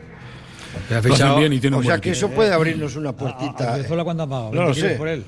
[0.91, 3.77] Lo hacen bien y tienen O sea que eso puede abrirnos una a, a puertita.
[4.05, 4.51] ¿cuánto ha pagado?
[4.53, 4.97] No lo 20 kilos sé.
[4.99, 5.25] por él.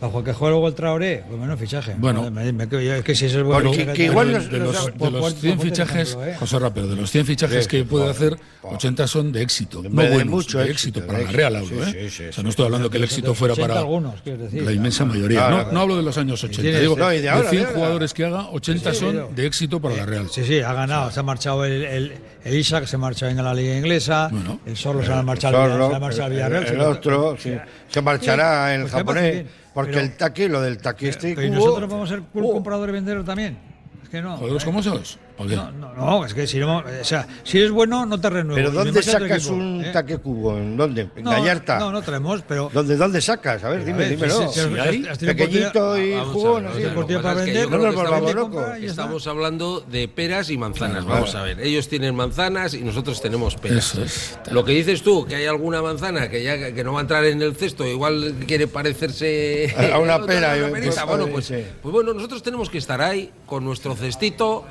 [0.00, 1.94] Bajo que juegue luego el Traoré, pues menos fichaje.
[1.98, 2.30] Bueno.
[2.30, 3.72] me, me- me- es que si eso es bueno.
[3.72, 6.36] Fichaje, que igual nos- de los, de los por- 100 por fichajes, ejemplo, ¿eh?
[6.38, 9.82] José Ra, pero de los 100 fichajes que puede hacer, por- 80 son de éxito.
[9.82, 11.30] No buenos, mucho de éxito, para la.
[11.32, 12.06] Real, hablo, ¿eh?
[12.06, 15.48] o sea, no estoy hablando que el éxito fuera 80 para la inmensa mayoría.
[15.50, 17.76] No, no hablo de los años 80, tiene- digo, de de, ahora, 100 de ahora.
[17.78, 20.28] jugadores que haga, 80 Sí, son de éxito para la Real.
[20.30, 21.10] Sí, sí, ha ganado.
[21.10, 22.12] Se ha marchado el, el,
[22.44, 24.30] el Isaac, se ha marchado en la Liga Inglesa.
[24.64, 26.66] El Sorlo se ha marchado, al- el, Villarreal.
[26.66, 29.52] el otro se marchará en pues que me parece japonés.
[29.78, 31.36] Porque pero- el taque, lo del taque este.
[31.36, 33.56] Pero ¿y nosotros vamos a ser Oh, comprador y vendedor también.
[34.02, 34.36] Es que no.
[34.36, 34.66] ¿Jugadores ¿eh?
[34.66, 35.18] como esos?
[35.38, 35.54] ¿Por qué?
[35.56, 38.56] No, no, no, es que si no, o sea, si eres bueno, no te renuevo.
[38.56, 39.90] Pero ¿dónde a sacas equipo, un ¿eh?
[39.92, 40.58] taque cubo?
[40.58, 41.08] ¿En dónde?
[41.14, 41.78] ¿En No, Gallarta?
[41.78, 42.68] No, no traemos, pero.
[42.74, 43.62] ¿Dónde, ¿Dónde sacas?
[43.62, 44.48] A ver, A dime, ver, dímelo.
[44.52, 46.82] sí, Si has- hay pequeñito y a jugón, así.
[46.82, 48.78] a es no nos volvamos estamos- locos.
[48.82, 51.04] Estamos hablando de peras y manzanas.
[51.04, 53.94] Vamos a ver, ellos tienen manzanas y nosotros tenemos peras.
[53.94, 54.38] Eso es.
[54.50, 57.24] Lo que dices tú, que hay alguna manzana que ya que no va a entrar
[57.24, 62.42] en el cesto, igual quiere parecerse A una pera, a Bueno, pues, pues bueno, nosotros
[62.42, 64.64] tenemos que estar ahí con nuestro cestito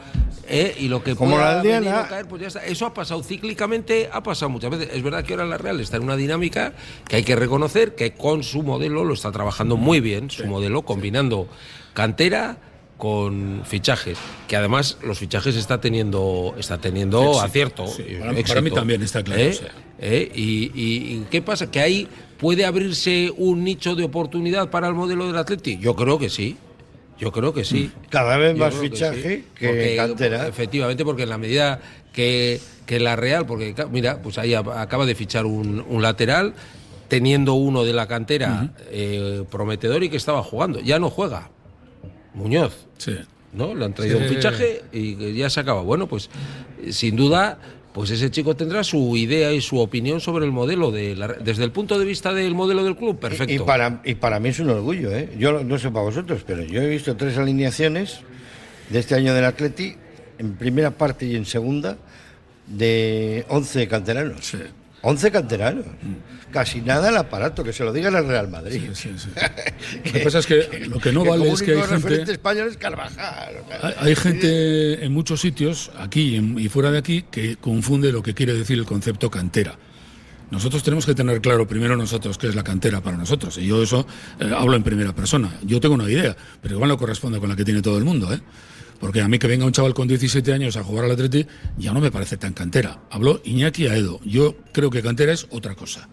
[0.50, 0.57] ¿eh?
[0.80, 2.66] Y lo que Como pueda la venir o caer, pues ya está.
[2.66, 4.90] Eso ha pasado cíclicamente, ha pasado muchas veces.
[4.94, 6.74] Es verdad que ahora la Real está en una dinámica
[7.08, 10.82] que hay que reconocer que con su modelo lo está trabajando muy bien, su modelo
[10.84, 11.48] combinando
[11.94, 12.58] cantera
[12.98, 17.88] con fichajes, que además los fichajes está teniendo está teniendo Éxito, acierto.
[17.88, 18.04] sí.
[18.08, 19.50] eh, Para- mí también está claro, ¿Eh?
[19.50, 19.72] o sea.
[20.00, 20.32] ¿Eh?
[20.34, 21.70] Y, y- y qué pasa?
[21.70, 22.08] ¿Que ahí
[22.40, 25.78] puede abrirse un nicho de oportunidad para el modelo del Atleti?
[25.78, 26.58] Yo creo que sí.
[27.20, 27.92] Yo creo que sí.
[28.10, 30.48] Cada vez más fichaje sí, que porque, cantera.
[30.48, 31.80] Efectivamente, porque en la medida
[32.14, 36.54] que, que la Real, porque mira, pues ahí acaba de fichar un, un lateral,
[37.08, 40.80] teniendo uno de la cantera eh, prometedor y que estaba jugando.
[40.80, 41.50] Ya no juega.
[42.34, 42.86] Muñoz.
[42.98, 43.18] Sí.
[43.54, 43.74] ¿no?
[43.74, 45.82] Le han traído Sí, un fichaje y que ya se acaba.
[45.82, 46.30] Bueno, pues
[46.92, 47.58] sin duda
[47.98, 51.64] pues ese chico tendrá su idea y su opinión sobre el modelo de la- desde
[51.64, 53.52] el punto de vista del modelo del club, perfecto.
[53.52, 55.30] Y, y para, y para mí es un orgullo, ¿eh?
[55.40, 58.20] Yo lo- no sé para vosotros, pero yo he visto tres alineaciones
[58.92, 59.96] de este año del Atleti,
[60.38, 61.98] en primera parte y en segunda,
[62.68, 64.56] de 11 canteranos.
[65.02, 65.86] 11 canteranos.
[66.52, 68.82] Casi nada el aparato, que se lo digan al Real Madrid.
[70.06, 72.78] Lo que pasa es que lo que no vale es que hay gente, español es
[72.78, 73.64] Carvajal.
[73.82, 78.34] hay, hay gente en muchos sitios, aquí y fuera de aquí, que confunde lo que
[78.34, 79.78] quiere decir el concepto cantera.
[80.50, 83.58] Nosotros tenemos que tener claro primero nosotros qué es la cantera para nosotros.
[83.58, 84.08] Y yo eso
[84.40, 85.54] eh, hablo en primera persona.
[85.64, 88.34] Yo tengo una idea, pero igual no corresponde con la que tiene todo el mundo.
[88.34, 88.40] ¿eh?
[89.00, 91.46] Porque a mí que venga un chaval con 17 años a jugar al Atleti
[91.78, 93.02] ya no me parece tan cantera.
[93.12, 94.22] Habló Iñaki Aedo.
[94.24, 96.08] Yo creo que cantera es otra cosa.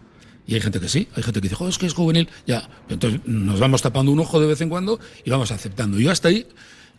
[0.47, 2.29] Y hay gente que sí, hay gente que dice, "Jo, es que es juvenil.
[2.45, 5.99] Ya, entonces nos vamos tapando un ojo de vez en cuando y vamos aceptando.
[5.99, 6.47] Yo hasta ahí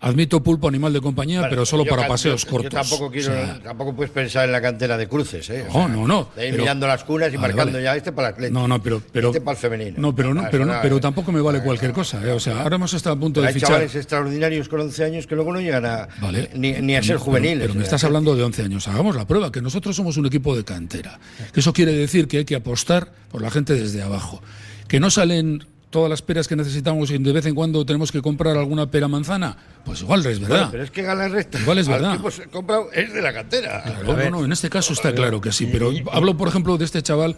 [0.01, 2.71] admito pulpo animal de compañía, pero solo para paseos cortos.
[2.73, 5.65] Yo tampoco quiero, O sea, tampoco puedes pensar en la cantera de cruces, ¿eh?
[5.73, 7.85] No, no, no, De ir pero- mirando las cunas y Vale, marcando vale.
[7.85, 8.53] ya este para el Atleti.
[8.53, 9.95] No, no, pero, pero este para el femenino.
[9.99, 12.23] No, pero no, Ah, pero no, pero tampoco me vale cualquier cosa.
[12.27, 12.31] ¿eh?
[12.31, 13.69] O sea, ahora hemos estado a punto de Hay fichar.
[13.71, 16.09] chavales extraordinarios con 11 años que luego no llegan a
[16.55, 17.61] ni, ni a ser Pero- juveniles.
[17.67, 18.87] Pero, me estás hablando de 11 años.
[18.89, 21.19] Hagamos la prueba, que nosotros somos un equipo de cantera.
[21.53, 24.43] Que eso quiere decir que hay que apostar por la gente desde abajo.
[24.89, 28.21] Que no salen todas las peras que necesitamos y de vez en cuando tenemos que
[28.21, 29.57] comprar alguna pera manzana.
[29.85, 30.49] Pues igual es verdad.
[30.57, 32.19] Bueno, pero es que Galán Recta, Igual es verdad.
[32.21, 33.83] que comprado es de la cantera.
[33.83, 36.85] Claro, no, no, en este caso está claro que sí, pero hablo, por ejemplo, de
[36.85, 37.37] este chaval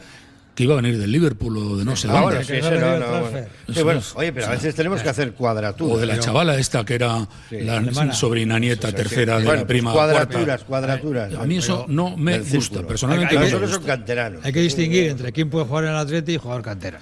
[0.54, 2.24] que iba a venir del Liverpool o de no sé Ah, dónde.
[2.26, 3.46] bueno, sí, ese no, no, bueno.
[3.66, 4.16] Sí, Eso bueno, es.
[4.16, 5.94] oye, pero a veces tenemos que hacer cuadraturas.
[5.96, 7.60] O de la Pero- chavala esta que era Sí.
[7.60, 8.12] la Alemana.
[8.12, 9.42] sobrina nieta tercera sí.
[9.42, 10.66] de Bueno, la pues prima cuadraturas, cuarta.
[10.98, 11.34] cuadraturas.
[11.34, 12.88] A mí eso no me gusta, círculo.
[12.88, 13.34] personalmente.
[13.34, 13.92] Hay- no hay- me nosotros gusta.
[13.92, 14.44] son canteranos.
[14.44, 16.98] Hay que distinguir entre quién puede jugar en el Atleti y jugar cantera.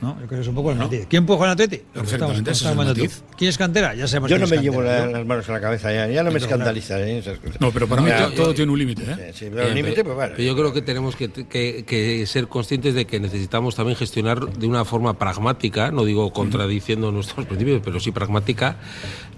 [0.00, 0.12] ¿No?
[0.20, 1.06] Yo creo que es un poco el matiz.
[1.08, 1.76] ¿Quién puede jugar en Atleti?
[1.92, 3.22] Perfectamente, estamos- ese es el estamos matiz.
[3.36, 3.94] ¿Quién es cantera?
[3.94, 5.12] Ya sabemos Yo no me cantera, llevo la- ¿no?
[5.12, 7.60] las manos en la cabeza ya, ya no me Entonces, escandalizaré en esas cosas.
[7.60, 9.02] No, pero para mí Ya, todo tiene un límite.
[9.02, 9.32] ¿eh?
[9.34, 10.16] Sí, pero el límite, pues.
[10.30, 14.40] Pero yo creo que tenemos que, que- que ser conscientes de que necesitamos también gestionar
[14.52, 18.76] de una forma pragmática, no digo contradiciendo nuestros principios, pero sí pragmática,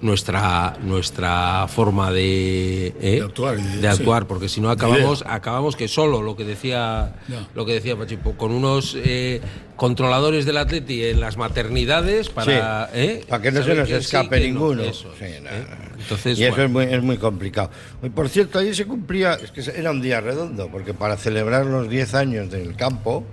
[0.01, 3.17] nuestra, nuestra forma de, ¿eh?
[3.17, 4.27] De actuar y de- de actuar, sí.
[4.29, 7.15] porque si no acabamos, acabamos que solo lo que decía
[7.55, 9.41] lo que decía Pachipo, con unos eh,
[9.77, 13.25] controladores del Atleti en las maternidades para, Sí, ¿eh?
[13.29, 14.47] para que no se nos sí, escape no.
[14.47, 14.83] ninguno.
[14.83, 15.41] Eso, Sí, ¿eh?
[15.43, 15.51] no.
[16.01, 17.71] Entonces, y eso es muy, es muy complicado.
[18.03, 21.67] Y por cierto, ayer se cumplía, es que era un día redondo, porque para celebrar
[21.67, 23.25] los 10 años del campo,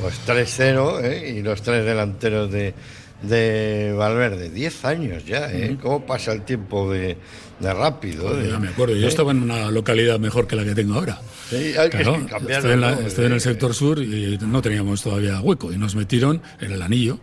[0.00, 1.34] pues 3-0 ¿eh?
[1.36, 2.74] y los tres delanteros de,
[3.22, 4.50] de Valverde.
[4.50, 5.76] 10 años ya, ¿eh?
[5.80, 7.16] ¿Cómo pasa el tiempo de,
[7.60, 8.28] de rápido?
[8.28, 8.50] Joder, eh?
[8.50, 9.08] ya me acuerdo, yo ¿Eh?
[9.08, 11.20] estaba en una localidad mejor que la que tengo ahora.
[11.48, 14.60] Sí, hay que Claro, cambiarlo, estoy en, la- estoy en el sector sur y no
[14.62, 17.18] teníamos todavía hueco y nos metieron en el anillo.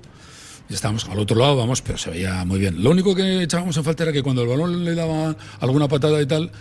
[0.69, 2.81] Y estábamos al otro lado, vamos, pero se veía muy bien.
[2.83, 6.21] Lo único que echábamos en falta era que cuando el balón le daba alguna patada
[6.21, 6.51] y tal,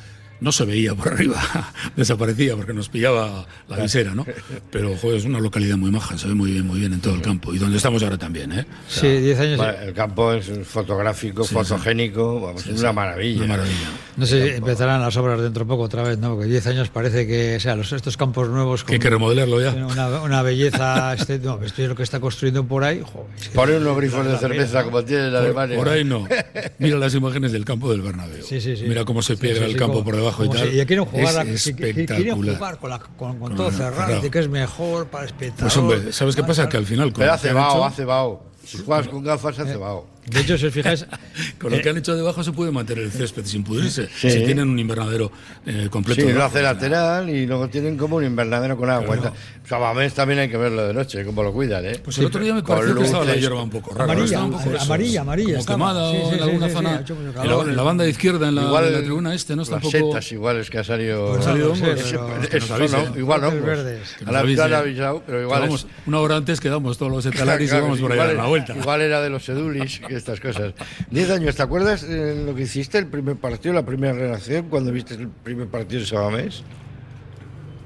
[0.43, 1.41] no se veía por arriba,
[1.97, 4.27] desaparecía porque nos pillaba la visera, ¿no?
[4.71, 7.15] Pero, joder, es una localidad muy maja, se ve muy bien, muy bien en todo
[7.15, 7.55] el campo.
[7.55, 8.67] Y donde estamos ahora también, ¿eh?
[8.89, 9.61] O sea, Sí, 10 años.
[9.83, 13.39] El campo es fotográfico, Sí, fotogénico, vamos, es una maravilla.
[13.45, 13.89] Una maravilla.
[14.17, 16.35] No sé, si empezarán las obras dentro de poco otra vez, ¿no?
[16.35, 18.85] Porque 10 años parece que, o sea, los, estos campos nuevos.
[18.85, 19.71] Que hay que remodelarlo ya.
[19.71, 21.13] tienen Una, una belleza.
[21.23, 23.03] Este, no, esto es lo que está construyendo por ahí.
[23.05, 25.77] joder, Poner unos grifos de cerveza como tiene en Por, Alemania.
[25.77, 26.27] por ahí no.
[26.79, 28.43] Mira las imágenes del campo del Bernabéu.
[28.45, 28.85] Sí, sí, sí.
[28.89, 30.71] Mira cómo se sí, el campo como- por debajo y como tal.
[30.71, 31.75] si- ya quieren jugar, es que
[32.07, 34.21] quieren jugar con, la- con- con Con todo cerrado, cerrado.
[34.23, 35.65] de que es mejor para el espectador.
[35.65, 36.69] Pues hombre, ¿sabes qué pasa?
[36.69, 38.45] Que al final con Pero hace hecho- hace vaho.
[38.65, 40.07] Si juegas con gafas, hace vaho.
[40.27, 41.05] De hecho, si os fijáis,
[41.59, 44.09] Con lo que han hecho debajo se puede mantener el césped sin pudrirse.
[44.15, 44.31] Sí.
[44.31, 45.33] Si tienen un invernadero
[45.67, 46.23] eh, completo.
[46.23, 49.17] Sí, lo hace lateral y luego tienen como un invernadero con agua.
[49.17, 49.35] Claro.
[49.69, 51.99] Sabamés también hay que verlo de noche, cómo lo cuidan, ¿eh?
[52.03, 53.43] Pues el otro día me pareció que estaba la luces.
[53.43, 54.13] hierba un poco rara.
[54.13, 57.05] Amarilla, un poco amarilla, eso, amarilla, amarilla Como quemada Sí, sí, o en alguna zona.
[57.43, 59.77] en, la, en la banda izquierda, en la, Igual en la tribuna este, no está
[59.77, 60.09] un las poco.
[60.13, 61.33] setas iguales que ha salido.
[61.33, 63.41] Pues salido no hongos, no, igual.
[63.41, 64.63] Que A la avise.
[64.63, 65.69] han avisado, pero igual
[66.07, 68.77] una hora antes quedamos todos los etalaris y vamos por ahí a una vuelta.
[68.77, 70.75] igual era de los Edulis que estas cosas.
[71.11, 74.93] Diez años, ¿te acuerdas eh, lo que hiciste el primer partido, la primera relación, cuando
[74.93, 76.63] viste el primer partido de Sabamés?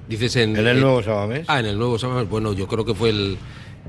[0.09, 1.45] Dices en, En el eh, nuevo Sabamés.
[1.49, 2.29] Ah, en el nuevo Sabamés.
[2.29, 3.39] Bueno, yo creo que fue el,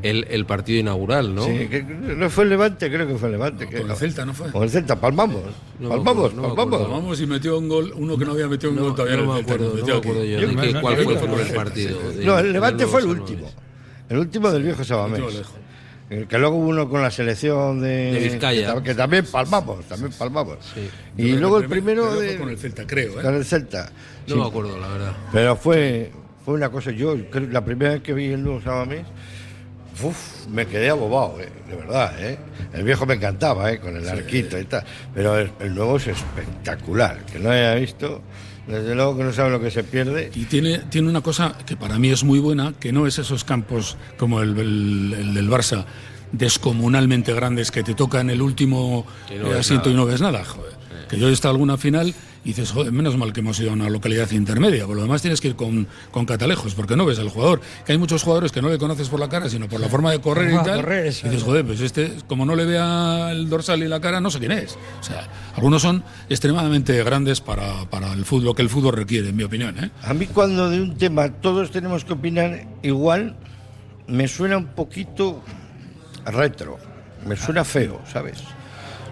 [0.01, 1.43] el, el partido inaugural, ¿no?
[1.43, 3.67] Sí, que- no fue el Levante, creo que fue el Levante.
[3.67, 4.51] que- Con el Celta, ¿no fue?
[4.51, 5.41] Con el Celta, palmamos.
[5.79, 6.89] No palmamos, acuerdo, no palmamos.
[6.89, 9.33] Vamos y metió un gol, uno que no había metido un No, gol todavía no
[9.33, 10.39] me acuerdo, no me acuerdo yo.
[10.39, 11.99] Yo- de ¿Cuál no, fue no, el no, primer partido?
[12.23, 13.29] No, el Levante fue el Sabamés?
[13.31, 13.51] último.
[14.09, 15.21] El último del viejo Sabamés.
[16.10, 18.68] El que luego hubo uno con la selección de, De Vizcaya.
[18.68, 20.58] Que, ta- que también palmamos, también palmamos.
[20.74, 20.89] Sí.
[21.18, 23.24] Y Yo luego el primero de, con el Celta, creo, ¿eh?
[23.24, 23.91] con el Celta.
[24.28, 25.14] No Sí, me acuerdo, la verdad.
[25.34, 26.12] Pero fue,
[26.45, 29.05] fue una cosa, yo creo la primera vez que vi el nuevo Sabamés
[30.03, 32.14] uf, me quedé abobado, eh, de verdad.
[32.20, 32.38] Eh.
[32.74, 34.84] El viejo me encantaba, eh, con el arquito y tal.
[35.14, 37.26] Pero el, el nuevo es espectacular.
[37.26, 38.22] Que no haya visto,
[38.68, 40.32] desde luego que no sabe lo que se pierde.
[40.36, 43.43] Y tiene, tiene una cosa que para mí es muy buena, que no es esos
[43.43, 45.86] campos como el, el- el del Barça,
[46.32, 49.05] descomunalmente grandes, que te tocan el último
[49.41, 49.93] no eh, asiento nada.
[49.93, 50.43] y no ves nada.
[50.45, 50.76] Joder.
[51.10, 53.74] Que yo he estado alguna final y dices, joder, menos mal que hemos ido a
[53.74, 54.86] una localidad intermedia.
[54.86, 57.62] Por lo demás tienes que ir con, con catalejos, porque no ves al jugador.
[57.86, 60.12] Que hay muchos jugadores que no le conoces por la cara, sino por la forma
[60.12, 60.82] de correr y tal.
[60.82, 64.22] correr, y dices, joder, pues este, como no le vea el dorsal y la cara,
[64.22, 64.78] no sé quién es.
[64.99, 69.30] O sea, algunos son extremadamente grandes para, para el fútbol, lo que el fútbol requiere,
[69.30, 69.84] en mi opinión.
[69.84, 69.91] ¿eh?
[70.03, 73.36] A mí cuando de un tema todos tenemos que opinar igual,
[74.08, 75.43] me suena un poquito
[76.26, 76.78] retro,
[77.26, 78.43] me suena feo, ¿sabes?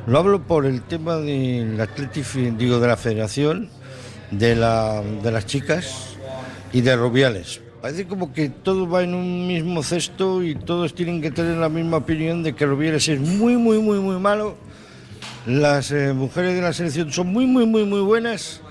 [0.08, 2.26] Lo hablo por el tema del Athletic,
[2.58, 3.70] digo, de la federación,
[4.30, 6.16] de, la, de las chicas
[6.72, 7.62] y de Rubiales.
[7.82, 11.70] Parece como que todo va en un mismo cesto y todos tienen que tener la
[11.70, 14.58] misma opinión de que Rubiales es muy, muy, muy, muy malo.
[15.48, 18.62] Las eh, mujeres de la selección son muy, muy, muy, muy buenas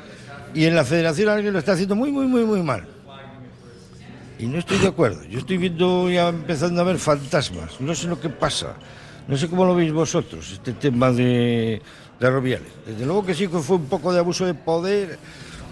[0.55, 2.87] y en la federación alguien lo está haciendo muy, muy, muy, muy mal.
[4.39, 5.24] Y no estoy de acuerdo.
[5.24, 7.80] Yo estoy viendo ya empezando a ver fantasmas.
[7.80, 8.74] No sé lo que pasa.
[9.27, 11.81] No sé cómo lo veis vosotros, este tema de,
[12.20, 12.68] de Rubiales.
[12.87, 15.18] Desde luego que sí que fue un poco de abuso de poder,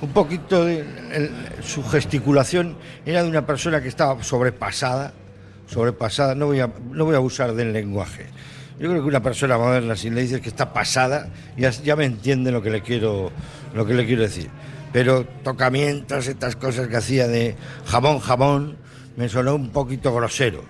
[0.00, 1.30] un poquito de...
[1.62, 5.12] su gesticulación era de una persona que estaba sobrepasada,
[5.66, 8.26] sobrepasada, no voy a, no voy a abusar del lenguaje.
[8.80, 12.06] Yo creo que una persona moderna, si le dices que está pasada, ya, ya me
[12.06, 13.30] entiende lo que le quiero,
[13.74, 14.48] lo que le quiero decir.
[14.94, 17.54] Pero tocamientos, estas cosas que hacía de
[17.86, 18.76] jamón, jamón,
[19.16, 20.64] me sonó un poquito grosero.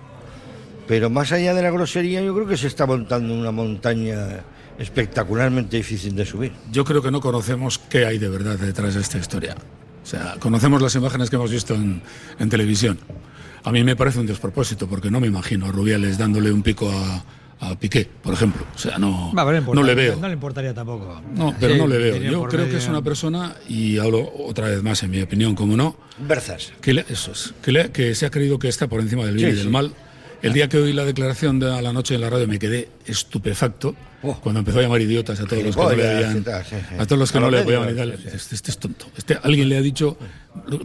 [0.87, 4.43] Pero más allá de la grosería, yo creo que se está montando una montaña
[4.77, 6.51] espectacularmente difícil de subir.
[6.71, 9.55] Yo creo que no conocemos qué hay de verdad detrás de esta historia.
[10.03, 12.01] O sea, conocemos las imágenes que hemos visto en,
[12.39, 12.99] en televisión.
[13.63, 16.91] A mí me parece un despropósito, porque no me imagino a Rubiales dándole un pico
[16.91, 17.23] a,
[17.69, 18.65] a Piqué, por ejemplo.
[18.75, 20.17] O sea, no, Va, pero no le veo.
[20.17, 21.21] No le importaría tampoco.
[21.33, 22.17] No, pero Sí, no le veo.
[22.17, 25.55] Yo creo que medio- es una persona, y hablo otra vez más en mi opinión,
[25.55, 26.73] como no, Berzas.
[26.81, 29.35] que le- eso es, que, le- que se ha creído que está por encima del
[29.35, 29.71] bien Sí, y del sí.
[29.71, 29.93] mal.
[30.43, 32.89] El día que oí la declaración de a la noche en la radio me quedé
[33.05, 34.39] estupefacto Oh.
[34.39, 36.45] cuando empezó a llamar idiotas a todos los que no le habían,
[36.97, 38.11] a todos los que no le apoyaban y tal.
[38.13, 39.07] Este, este es tonto.
[39.17, 40.17] Este, alguien le ha dicho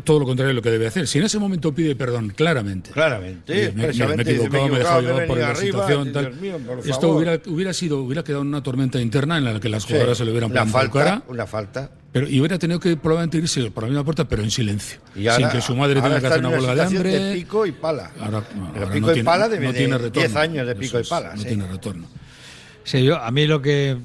[0.02, 1.06] todo lo contrario de lo que debe hacer.
[1.06, 5.26] Si en ese momento pide perdón claramente, Claramente, me, he equivocado, me he dejado llevar
[5.28, 6.02] por la situación.
[6.12, 6.34] Dios Tal.
[6.34, 9.84] mío, por Esto hubiera, hubiera sido, hubiera quedado una tormenta interna en la que las
[9.84, 9.90] Sí.
[9.90, 11.22] jugadoras se le hubieran plantado cara.
[11.28, 11.92] una falta.
[12.20, 14.98] Pero, y hubiera tenido que probablemente irse por la misma puerta, pero en silencio.
[15.14, 17.10] Y ahora- sin que su madre tenga que hacer una huelga de hambre.
[17.18, 18.10] De pico y pala.
[18.20, 20.38] Ahora- no, Pero ahora pico no y tiene- pala de, no de tiene 10 retorno.
[20.40, 21.34] años de pico y pala.
[21.34, 21.48] No sí.
[21.48, 22.06] tiene retorno.
[22.84, 23.96] Sí, yo, a mí lo que,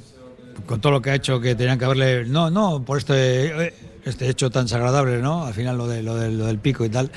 [0.66, 3.74] con todo lo que ha hecho, que tenían que haberle, no, no, por este,
[4.06, 5.46] este hecho tan desagradable, ¿no?
[5.46, 7.10] Al final lo, de, lo, del- lo del pico y tal,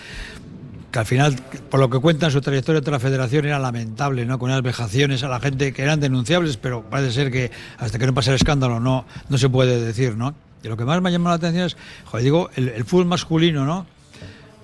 [0.93, 1.37] que al final,
[1.69, 4.39] por lo que cuentan, su trayectoria de la federación era lamentable, ¿no?
[4.39, 8.07] Con unas vejaciones a la gente que eran denunciables, pero parece ser que hasta que
[8.07, 10.35] no pase el escándalo no, no se puede decir, ¿no?
[10.63, 11.77] Y lo que más me ha llamado la atención es,
[12.07, 13.87] joder, digo, el, el fútbol masculino, ¿no?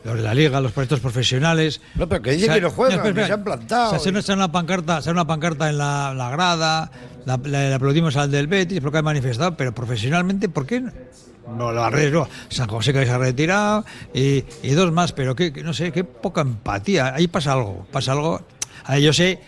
[0.05, 1.80] Los de la liga, los proyectos profesionales.
[1.95, 3.86] No, pero que dice O sea, que no juegan, espera, que se han plantado.
[3.86, 6.90] O sea, se nos echa una pancarta, se una pancarta en la, la grada,
[7.24, 10.80] la, la- le aplaudimos al del Betis porque ha manifestado, pero profesionalmente, ¿por qué?
[10.80, 10.90] no?
[11.57, 12.28] No, las redes no.
[12.49, 13.84] San José que se ha retirado
[14.14, 17.14] y, y dos más, pero que, que no sé, qué poca empatía.
[17.14, 18.43] Ahí pasa algo, pasa algo.
[18.84, 19.40] A ver, yo sé,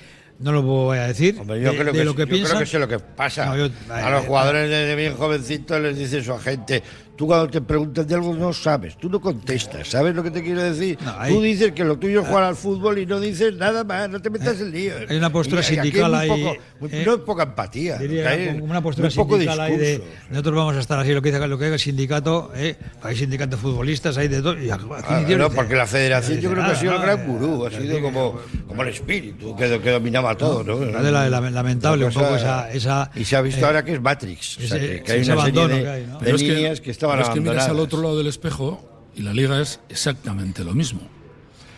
[0.45, 2.59] no lo voy a decir, Hombre, yo de, creo de que, lo que yo creo
[2.59, 3.47] que sé lo que pasa.
[3.47, 6.83] No, yo- a los eh, jugadores de, de bien jovencitos les dice su agente,
[7.17, 10.43] tú cuando te preguntan de algo no sabes, tú no contestas, ¿sabes lo que te
[10.43, 10.99] quiero decir?
[11.05, 13.85] No, ahí- tú dices que lo tuyo es jugar al fútbol y no dices nada
[13.85, 14.95] más, no te metas en lío.
[15.09, 16.59] Hay una postura Y- sindical hay ahí,
[16.91, 17.99] eh, no es poca empatía.
[17.99, 21.23] Diría, hay una postura muy poco sindical ahí de nosotros vamos a estar así lo
[21.23, 24.71] que dice lo que diga el sindicato eh, hay sindicatos futbolistas hay de todo y
[24.71, 26.99] aquí Ah, no, dice- porque la federación yo dice creo que ha nada, sido el
[26.99, 27.05] ¿no?
[27.05, 30.85] gran gurú, ha Eh, sido como, como el espíritu que, que dominaba todo, ¿no?
[30.85, 33.61] la de la- la- lamentable Una un poco cosa- esa, esa Y se ha visto
[33.61, 35.83] eh, ahora que es Matrix, o sea, ese- que, que hay ese una serie de,
[35.83, 36.19] que hay, ¿no?
[36.19, 38.83] de que- líneas que, estaban pero es que miras al otro lado del espejo
[39.15, 41.01] y la liga es exactamente lo mismo.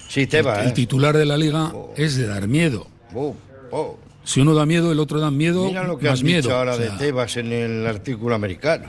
[0.08, 0.72] Sí, te va, El ¿eh?
[0.72, 2.86] titular de la liga es de dar miedo.
[3.14, 3.34] Oh,
[3.70, 3.98] oh.
[4.24, 6.42] Si uno da miedo, el otro da miedo, Mira lo que más han miedo.
[6.42, 8.86] dicho ahora O sea, de Tebas en el artículo americano.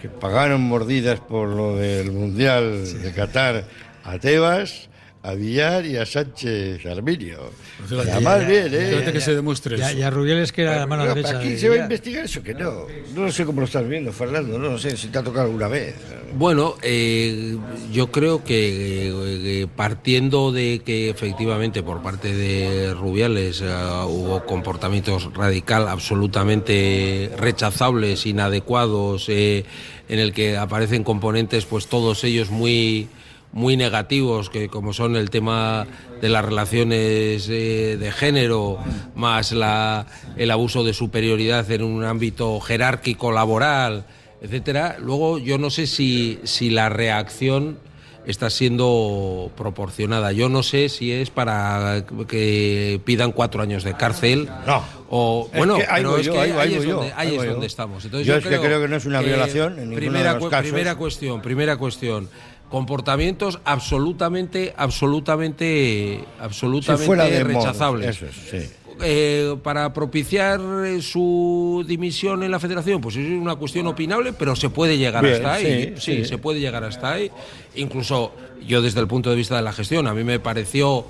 [0.00, 3.64] Que pagaron mordidas por lo del Mundial de Qatar
[4.04, 4.88] a Tebas,
[5.26, 7.50] a Villar y a Sánchez Arminio.
[7.90, 8.90] Además bien, ¿eh?
[8.92, 9.98] Fíjate que se demuestre ya, eso.
[9.98, 11.82] ya Rubiales que era la mano Pero, derecha aquí de- se va a ya.
[11.84, 12.86] investigar eso que no.
[13.14, 14.58] No lo sé cómo lo estás viendo, Fernando.
[14.58, 15.94] No lo sé si te ha tocado alguna vez.
[16.34, 17.56] Bueno, eh,
[17.92, 23.66] yo creo que eh, partiendo de que efectivamente por parte de Rubiales eh,
[24.06, 29.64] hubo comportamientos radical absolutamente rechazables, inadecuados, eh,
[30.08, 33.08] en el que aparecen componentes, pues todos ellos muy
[33.56, 35.86] muy negativos, que como son el tema
[36.20, 38.78] de las relaciones eh, de género,
[39.14, 44.04] más la, el abuso de superioridad en un ámbito jerárquico laboral,
[44.42, 44.96] etcétera.
[45.00, 47.78] Luego yo no sé si, si la reacción
[48.26, 50.32] está siendo proporcionada.
[50.32, 54.50] Yo no sé si es para que pidan cuatro años de cárcel.
[54.66, 54.82] No.
[55.08, 57.46] O, Es bueno, que ahí pero es yo, que ahí- es yo, donde, ahí es
[57.46, 58.04] donde estamos.
[58.04, 60.66] Entonces, Yo es que creo que no es una violación en primera, de los casos.
[60.72, 62.28] Primera cuestión, primera cuestión.
[62.70, 68.16] Comportamientos absolutamente, absolutamente, Si absolutamente fuera de modo, rechazables.
[68.16, 68.72] Eso es, sí.
[69.02, 74.56] Eh, para propiciar eh, su dimisión en la federación, pues es una cuestión opinable, pero
[74.56, 75.94] se puede llegar Bien, hasta ahí.
[75.98, 76.24] Sí, sí.
[76.24, 77.30] se puede llegar hasta ahí.
[77.74, 78.32] Incluso
[78.66, 81.04] yo desde el punto de vista de la gestión, a mí me pareció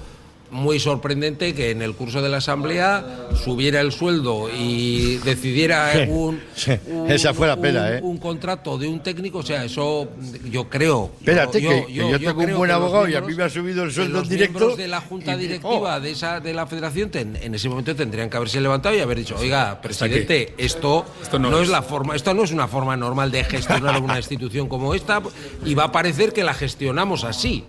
[0.56, 5.98] muy sorprendente que en el curso de la asamblea subiera el sueldo y decidiera Sí,
[6.10, 6.72] un, sí.
[6.88, 8.00] un- Esa fue la un- ¿eh?
[8.02, 10.08] un contrato de un técnico, o sea, eso
[10.50, 11.10] yo creo.
[11.20, 13.84] Espérate, yo, que- que yo tengo un buen abogado y a mí me ha subido
[13.84, 16.00] el sueldo los en directo miembros de la junta y- directiva oh.
[16.00, 19.18] de esa de la federación ten- en ese momento tendrían que haberse levantado y haber
[19.18, 21.64] dicho, oiga, presidente, esto, Esto no, no es.
[21.64, 21.68] es.
[21.68, 25.20] la forma, esto no es una forma normal de gestionar una institución como esta
[25.64, 27.64] y va a parecer que la gestionamos así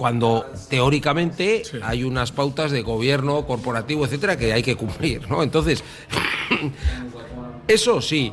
[0.00, 5.42] cuando teóricamente hay unas pautas de gobierno corporativo, etcétera, que hay que cumplir, ¿no?
[5.42, 5.84] Entonces,
[7.68, 8.32] eso sí,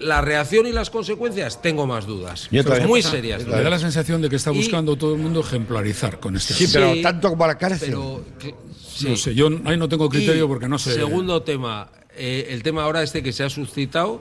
[0.00, 2.50] la reacción y las consecuencias tengo más dudas,
[2.86, 3.46] muy serias.
[3.46, 6.52] Me da la sensación de que está Y- buscando todo el mundo ejemplarizar con este
[6.52, 7.88] Sí, pero Sí, tanto como la cárcel.
[7.88, 8.54] Pero, que-
[8.86, 9.08] sí.
[9.08, 10.92] No sé, yo ahí no tengo criterio Y porque no sé.
[10.92, 14.20] Segundo tema, eh, el tema ahora este que se ha suscitado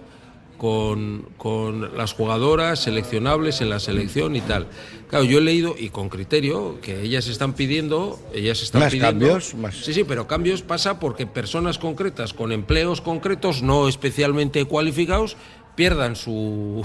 [0.57, 4.67] con, con las jugadoras seleccionables en la selección y tal.
[5.09, 9.25] Claro, yo he leído, y con criterio, que ellas están pidiendo, ellas están Más pidiendo...
[9.27, 14.65] cambios, más- Sí, sí, pero cambios pasa porque personas concretas con empleos concretos no especialmente
[14.65, 15.37] cualificados
[15.75, 16.83] pierdan su,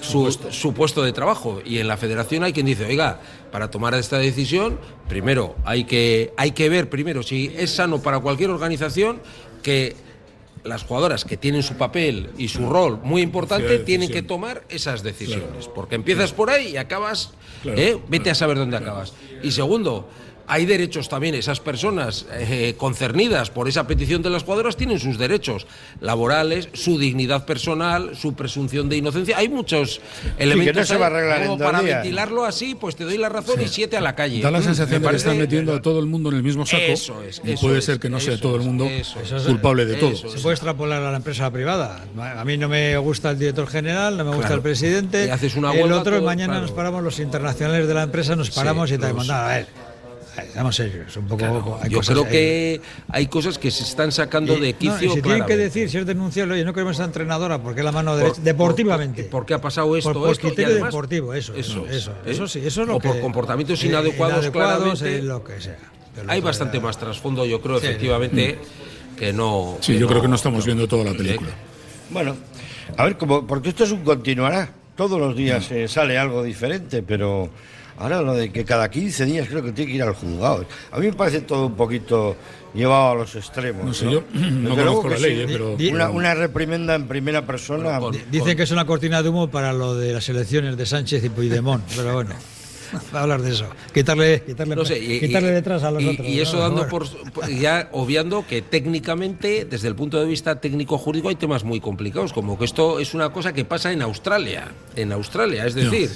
[0.00, 1.60] su, su puesto de trabajo.
[1.64, 4.78] Y en la federación hay quien dice, oiga, para tomar esta decisión,
[5.08, 9.20] primero hay que, hay que ver primero si es sano para cualquier organización
[9.62, 9.96] que
[10.64, 15.02] las jugadoras que tienen su papel y su rol muy importante tienen que tomar esas
[15.02, 15.68] decisiones.
[15.68, 17.30] Porque empiezas por ahí y acabas,
[17.62, 17.98] Claro, ¿eh?
[18.08, 19.12] vete a saber dónde acabas.
[19.42, 20.08] Y segundo,
[20.46, 25.18] hay derechos también, esas personas eh, concernidas por esa petición de las jugadoras tienen sus
[25.18, 25.66] derechos
[26.00, 29.38] laborales, su dignidad personal, su presunción de inocencia.
[29.38, 30.00] Hay muchos
[30.38, 32.02] elementos no se va a arreglar en como para días.
[32.02, 34.40] ventilarlo así, pues te doy la razón y siete a la calle.
[34.42, 36.64] Da la Mm, sensación de que están metiendo a todo el mundo en el mismo
[36.66, 36.82] saco.
[36.82, 39.42] Eso es, y eso puede es, ser que no sea todo el mundo eso es.
[39.44, 40.14] culpable de todo.
[40.16, 42.04] Se puede extrapolar a la empresa privada.
[42.36, 44.56] A mí no me gusta el director general, no me gusta Claro.
[44.56, 45.26] el presidente.
[45.26, 46.62] Y haces una el otro, y todo- mañana claro.
[46.66, 49.30] nos paramos los internacionales de la empresa, nos paramos y te los- mandamos.
[49.44, 49.66] A ver,
[50.36, 51.16] a ver, seamos serios.
[51.16, 52.30] Un poco, hay Yo cosas creo ahí.
[52.30, 55.10] que hay cosas que se están sacando Y- de no, quicio.
[55.12, 57.84] y si tienen que decir, si es denunciable, oye, no queremos esa entrenadora porque es
[57.84, 59.22] la mano derecha, por- deportivamente.
[59.24, 60.12] por- ¿Por qué ha pasado esto?
[60.12, 60.48] por, por esto?
[60.48, 62.30] Y además- deportivo, eso, eso, es, eso, ¿eh?
[62.30, 63.08] eso sí, eso es lo o que.
[63.08, 65.18] por comportamientos eh, inadecuados, inadecuados, claramente.
[65.18, 65.78] eh, lo que sea.
[66.14, 67.86] Pero Hay bastante más trasfondo, yo creo, Sí.
[67.86, 68.58] efectivamente,
[69.16, 69.78] que no.
[69.80, 71.50] Sí, yo creo que no estamos viendo toda la película.
[72.10, 72.36] Bueno,
[72.96, 74.70] a ver, como, porque esto es un continuará.
[74.96, 77.48] Todos los días eh, sale algo diferente, pero
[77.98, 80.64] ahora lo de que cada 15 días creo que tiene que ir al juzgado.
[80.90, 82.36] A mí me parece todo un poquito
[82.74, 83.84] llevado a los extremos.
[83.84, 84.12] No sé, ¿no?
[84.12, 88.00] yo no Desde conozco la ley, sí, eh, pero- Una, una reprimenda en primera persona.
[88.30, 91.28] Dicen que es una cortina de humo para lo de las elecciones de Sánchez y
[91.28, 92.34] Puigdemont, pero bueno,
[93.12, 93.66] a hablar de eso.
[93.92, 96.26] Quitarle, quitarle, No sé, y, quitarle y- detrás a los y- otros.
[96.26, 96.62] y eso ¿no?
[96.62, 101.36] dando por, por- ya obviando que técnicamente, desde el punto de vista técnico jurídico, hay
[101.36, 105.66] temas muy complicados, como que esto es una cosa que pasa en Australia, en Australia,
[105.66, 106.10] es decir,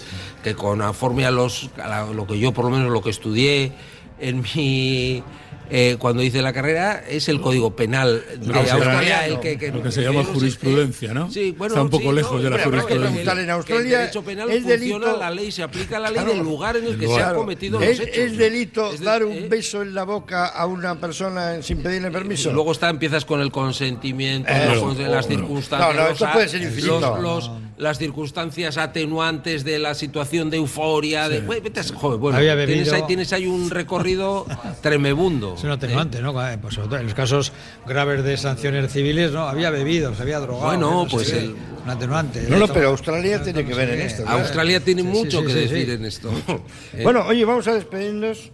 [0.45, 3.72] que conforme a los a la- lo que yo por lo menos lo que estudié
[4.18, 5.22] en mi
[5.71, 9.71] eh, cuando hice la carrera es el código penal de se Australia el que, que-
[9.73, 11.31] lo que se llama no jurisprudencia, ¿no?
[11.31, 13.33] Sí, bueno, Está un poco sí, lejos de la jurisprudencia.
[13.33, 16.35] En Australia el derecho penal es funciona, delito- la ley se aplica la ley Claro.
[16.35, 18.19] del lugar en el que se han cometido es, los hechos.
[18.19, 19.47] es delito Es de- dar un ¿eh?
[19.49, 22.51] beso en la boca a una persona sin pedirle permiso.
[22.51, 25.37] Y luego está, empiezas con el consentimiento, Eh, los- no, las no.
[25.37, 25.95] circunstancias.
[25.97, 27.01] No, no, esto puede ser infinito.
[27.01, 31.29] los- los- las circunstancias atenuantes de la situación de euforia.
[31.29, 34.47] De, Güey, vete a- joder, bueno, Había tienes, ahí, tienes ahí un recorrido
[34.83, 35.55] tremebundo.
[35.57, 36.31] Es un atenuante, ¿no?
[36.49, 37.53] Eh, Pues sobre todo en los casos
[37.87, 39.47] graves de sanciones civiles, ¿no?
[39.49, 40.66] Había bebido, se había drogado.
[40.68, 41.55] Bueno, no pues el-
[41.85, 42.43] Un atenuante.
[42.49, 44.24] No, no, pero Australia tiene que no ver en esto.
[44.27, 45.93] Australia tiene Sí, mucho sí, que sí, decir sí.
[45.93, 46.31] en esto.
[47.03, 48.51] Bueno, oye, vamos a despedirnos.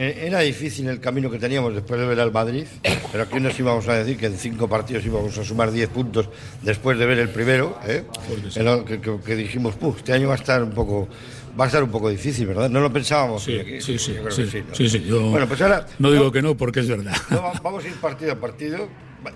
[0.00, 2.64] Eh, Era difícil el camino que teníamos después de ver al Madrid,
[3.10, 6.28] pero aquí nos íbamos a decir que en cinco partidos íbamos a sumar 10 puntos
[6.62, 8.04] después de ver el primero, ¿eh?
[8.86, 11.08] Que, que- que dijimos, "Puf, este año va a estar un poco
[11.58, 12.70] va a estar un poco difícil, ¿verdad?
[12.70, 13.42] No lo pensábamos.
[13.42, 14.74] Sí, Aquí, sí, sí, sí, que ¿no?
[14.76, 17.16] sí, sí, yo Bueno, pues ahora no digo que no porque es verdad.
[17.30, 18.86] no, vamos a ir partido a partido.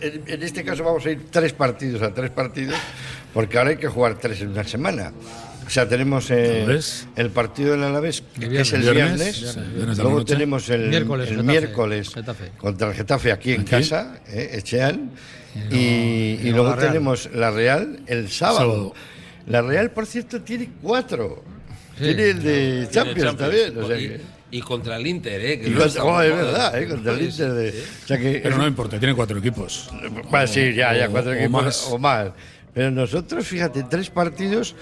[0.01, 2.77] En, en este caso vamos a ir tres partidos a tres partidos,
[3.35, 5.13] porque ahora hay que jugar tres en una semana.
[5.67, 6.81] O sea, tenemos eh,
[7.17, 9.57] el partido del Alavés, que es el viernes.
[9.97, 10.35] Luego noche.
[10.35, 11.51] tenemos el Miércoles, el Getafe.
[11.51, 12.51] miércoles Getafe.
[12.59, 13.71] contra el Getafe aquí en Aquí.
[13.71, 15.11] casa, eh, Echean.
[15.71, 16.89] Y, y luego luego la Real.
[16.93, 18.59] tenemos la Real el sábado.
[18.59, 18.95] Sábado.
[19.47, 21.43] La Real, por cierto, tiene cuatro.
[21.99, 22.05] Sí.
[22.05, 23.77] Tiene el de Champions, también.
[23.79, 25.61] O sea y, que- y contra el Inter, ¿eh?
[25.61, 27.73] que y no contra- oh, es verdad, eh, contra el Inter de.
[27.73, 27.79] sí.
[28.05, 29.91] O sea que Pero no importa, tiene cuatro equipos.
[30.31, 31.87] Bueno, sí, ya, ya, o- cuatro o equipos más.
[31.91, 32.29] o más.
[32.75, 34.75] Pero nosotros, fíjate, tres partidos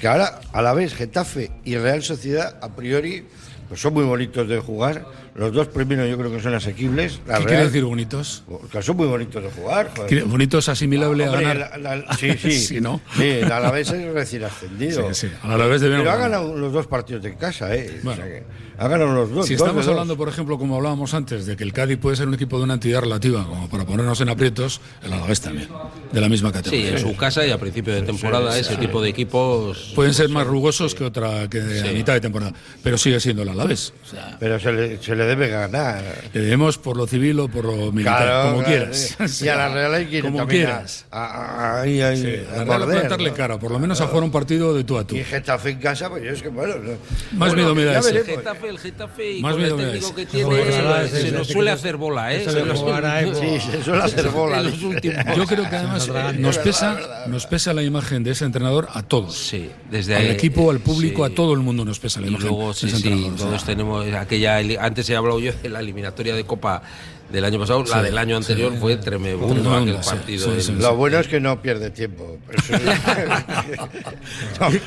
[0.00, 3.26] que ahora, a la vez, Getafe y Real Sociedad, a priori,
[3.68, 5.04] pues son muy bonitos de jugar.
[5.34, 7.20] Los dos primeros yo creo que son asequibles.
[7.26, 8.42] La ¿Qué Real, quiere decir bonitos?
[8.70, 9.90] que son muy bonitos de jugar.
[9.94, 10.08] joder.
[10.08, 11.80] Quiere- Bonito es asimilable a Hombre, ganar.
[11.80, 12.52] la- la- sí, sí.
[12.52, 13.00] Sí, ¿no?
[13.16, 15.12] Sí, el Alavés es recién ascendido.
[15.14, 17.98] Sí, sí, al Alavés Pero ha ganado los dos partidos de casa, ¿eh?
[18.00, 18.22] O Bueno.
[18.22, 18.42] sea que
[18.78, 19.46] ha ganado los dos.
[19.46, 19.92] Si dos estamos dos.
[19.92, 22.64] hablando, por ejemplo, como hablábamos antes, de que el Cádiz puede ser un equipo de
[22.64, 25.68] una entidad relativa, como para ponernos en aprietos, el Alavés también,
[26.12, 26.90] de la misma Sí, categoría.
[26.90, 29.92] en su casa y a principio de temporada ese tipo de equipos.
[29.94, 32.52] Pueden ser más rugosos que otra que a mitad de temporada,
[32.82, 33.92] pero sigue siendo el Alavés.
[34.04, 36.02] O sea, Pero se le, se le debe ganar.
[36.32, 39.16] le debemos por lo civil o por lo militar, Claro, como claro, quieras.
[39.28, 39.44] sí.
[39.44, 41.06] Y a la Real hay que ir como también a- quieras.
[41.10, 43.36] a- a- ahí, ahí, Sí, a la Real plantarle ¿no?
[43.36, 45.16] cara, por lo menos a jugar un partido de tú a tú.
[45.16, 46.74] Y Getafe en casa, pues yo es que bueno.
[46.76, 46.90] no-
[47.38, 48.10] Más bueno, miedo me da ese.
[48.18, 48.24] El.
[48.24, 50.16] Getafe, el Getafe y Más con el miedo me da técnico ese.
[50.16, 52.44] que tiene Joder, se, nos suele hacer bola, ¿eh?
[52.44, 52.50] Se
[53.70, 54.62] Sí, suele hacer bola.
[54.62, 56.98] Yo creo que además Nos verdad, pesa,
[57.28, 59.36] nos pesa la imagen de ese entrenador a todos.
[59.36, 62.48] Sí, desde Al equipo, al público, a todo el mundo nos pesa la Y imagen.
[62.48, 64.58] luego, de sí, todos tenemos aquella.
[64.80, 66.82] Antes he hablado yo de la eliminatoria de Copa
[67.32, 70.44] del año pasado, la del año anterior fue Tremenda, aquel sí, partido.
[70.46, 72.38] sí, en- sí, Lo bueno es que no pierde tiempo.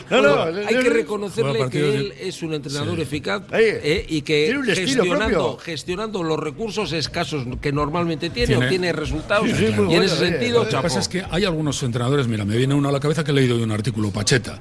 [0.09, 4.45] No, no, no, Hay que reconocerle que él es un entrenador eficaz eh, y que
[4.45, 9.47] tiene un estilo gestionando, gestionando los recursos escasos que normalmente tiene, Tiene- obtiene resultados.
[9.49, 10.63] Sí, sí, muy y en bueno, ese sentido.
[10.63, 13.23] Lo que pasa es que hay algunos entrenadores, mira, me viene uno a la cabeza
[13.23, 14.59] que he leído de un artículo, Pacheta.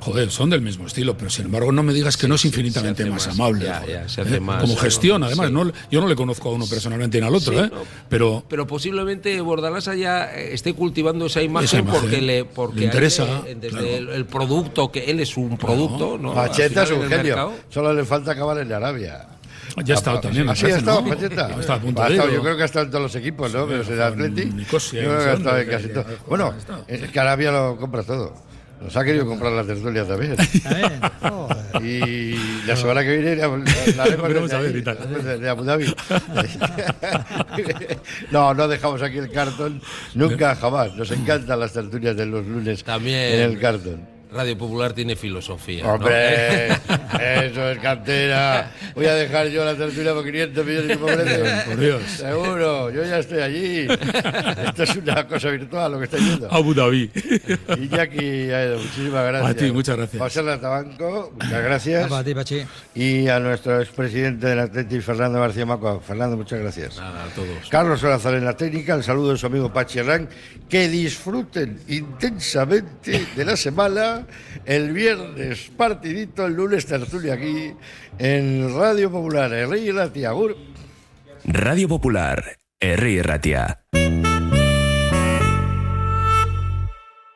[0.00, 3.04] Joder, son del mismo estilo, pero sin embargo no me digas que no es infinitamente
[3.06, 3.64] más, más, amable.
[3.66, 4.02] ya, joder.
[4.02, 4.40] ya, se hace ¿Eh?
[4.40, 5.48] más, Como sí, gestiona, además.
[5.48, 5.52] sí.
[5.52, 7.70] No, yo no le conozco a uno personalmente al otro, Sí, ¿eh?
[7.72, 7.82] no.
[8.08, 12.00] pero Pero posiblemente Bordalás ya eh, esté cultivando esa imagen, Esa imagen.
[12.00, 13.86] porque le porque Le interesa, él, desde claro.
[13.86, 16.30] el, el producto que él es un producto, ¿no?
[16.38, 17.52] Al Pacheta es un genio.
[17.68, 19.26] Solo le falta acabar en Arabia.
[19.84, 20.46] ya ha estado también.
[20.46, 21.08] me Así ha estado ¿no?
[21.08, 21.48] Pacheta.
[21.60, 23.14] Está a punto Ha de estado, ir, yo creo que ha estado en todos los
[23.16, 23.66] equipos, ¿no?
[23.66, 24.44] Pero en el en Atleti.
[24.46, 26.04] Nicosia, Yo creo no que ha estado en casi todo.
[26.28, 26.54] Bueno,
[26.88, 28.34] es que Arabia lo compra todo.
[28.82, 30.36] Nos ha querido comprar la tertulia también.
[30.36, 31.00] También.
[31.22, 31.84] Joder.
[31.84, 33.48] Y la semana que viene la,
[33.96, 35.40] la Veremos a ver y tal.
[35.40, 35.94] de Abu Dhabi.
[38.30, 39.80] No, no dejamos aquí el cartón
[40.14, 40.94] nunca jamás.
[40.96, 43.34] Nos encantan las tertulias de los lunes También.
[43.34, 44.11] en el cartón.
[44.32, 45.84] Radio Popular tiene filosofía.
[45.84, 45.94] ¿no?
[45.94, 46.68] Hombre,
[47.46, 48.72] eso es cantera.
[48.94, 51.62] Voy a dejar yo la tertulia por 500 millones de pobres.
[51.64, 52.02] Por Dios.
[52.02, 53.86] Seguro, yo ya estoy allí.
[53.88, 56.52] Esto es una cosa virtual lo que estoy viendo.
[56.52, 57.10] Abu Dhabi.
[57.78, 59.50] Iñaki, Aedo, muchísimas gracias.
[59.50, 60.22] A ti, muchas gracias.
[60.22, 62.08] José Latabanco, muchas gracias.
[62.08, 62.62] Para ti, Pachi.
[62.94, 66.00] Y a nuestro expresidente del Atlético, Fernando García Macua.
[66.00, 66.96] Fernando, muchas gracias.
[66.96, 67.68] Nada, a todos.
[67.68, 70.28] Carlos Salazar en la técnica, el saludo de su amigo Pachi Herrán.
[70.68, 74.21] Que disfruten intensamente de la semana.
[74.64, 77.72] El viernes partidito, el lunes tertulia aquí
[78.18, 79.52] en Radio Popular.
[79.52, 80.32] Herri Ratia.
[81.44, 83.82] Radio Popular, Herri Ratia.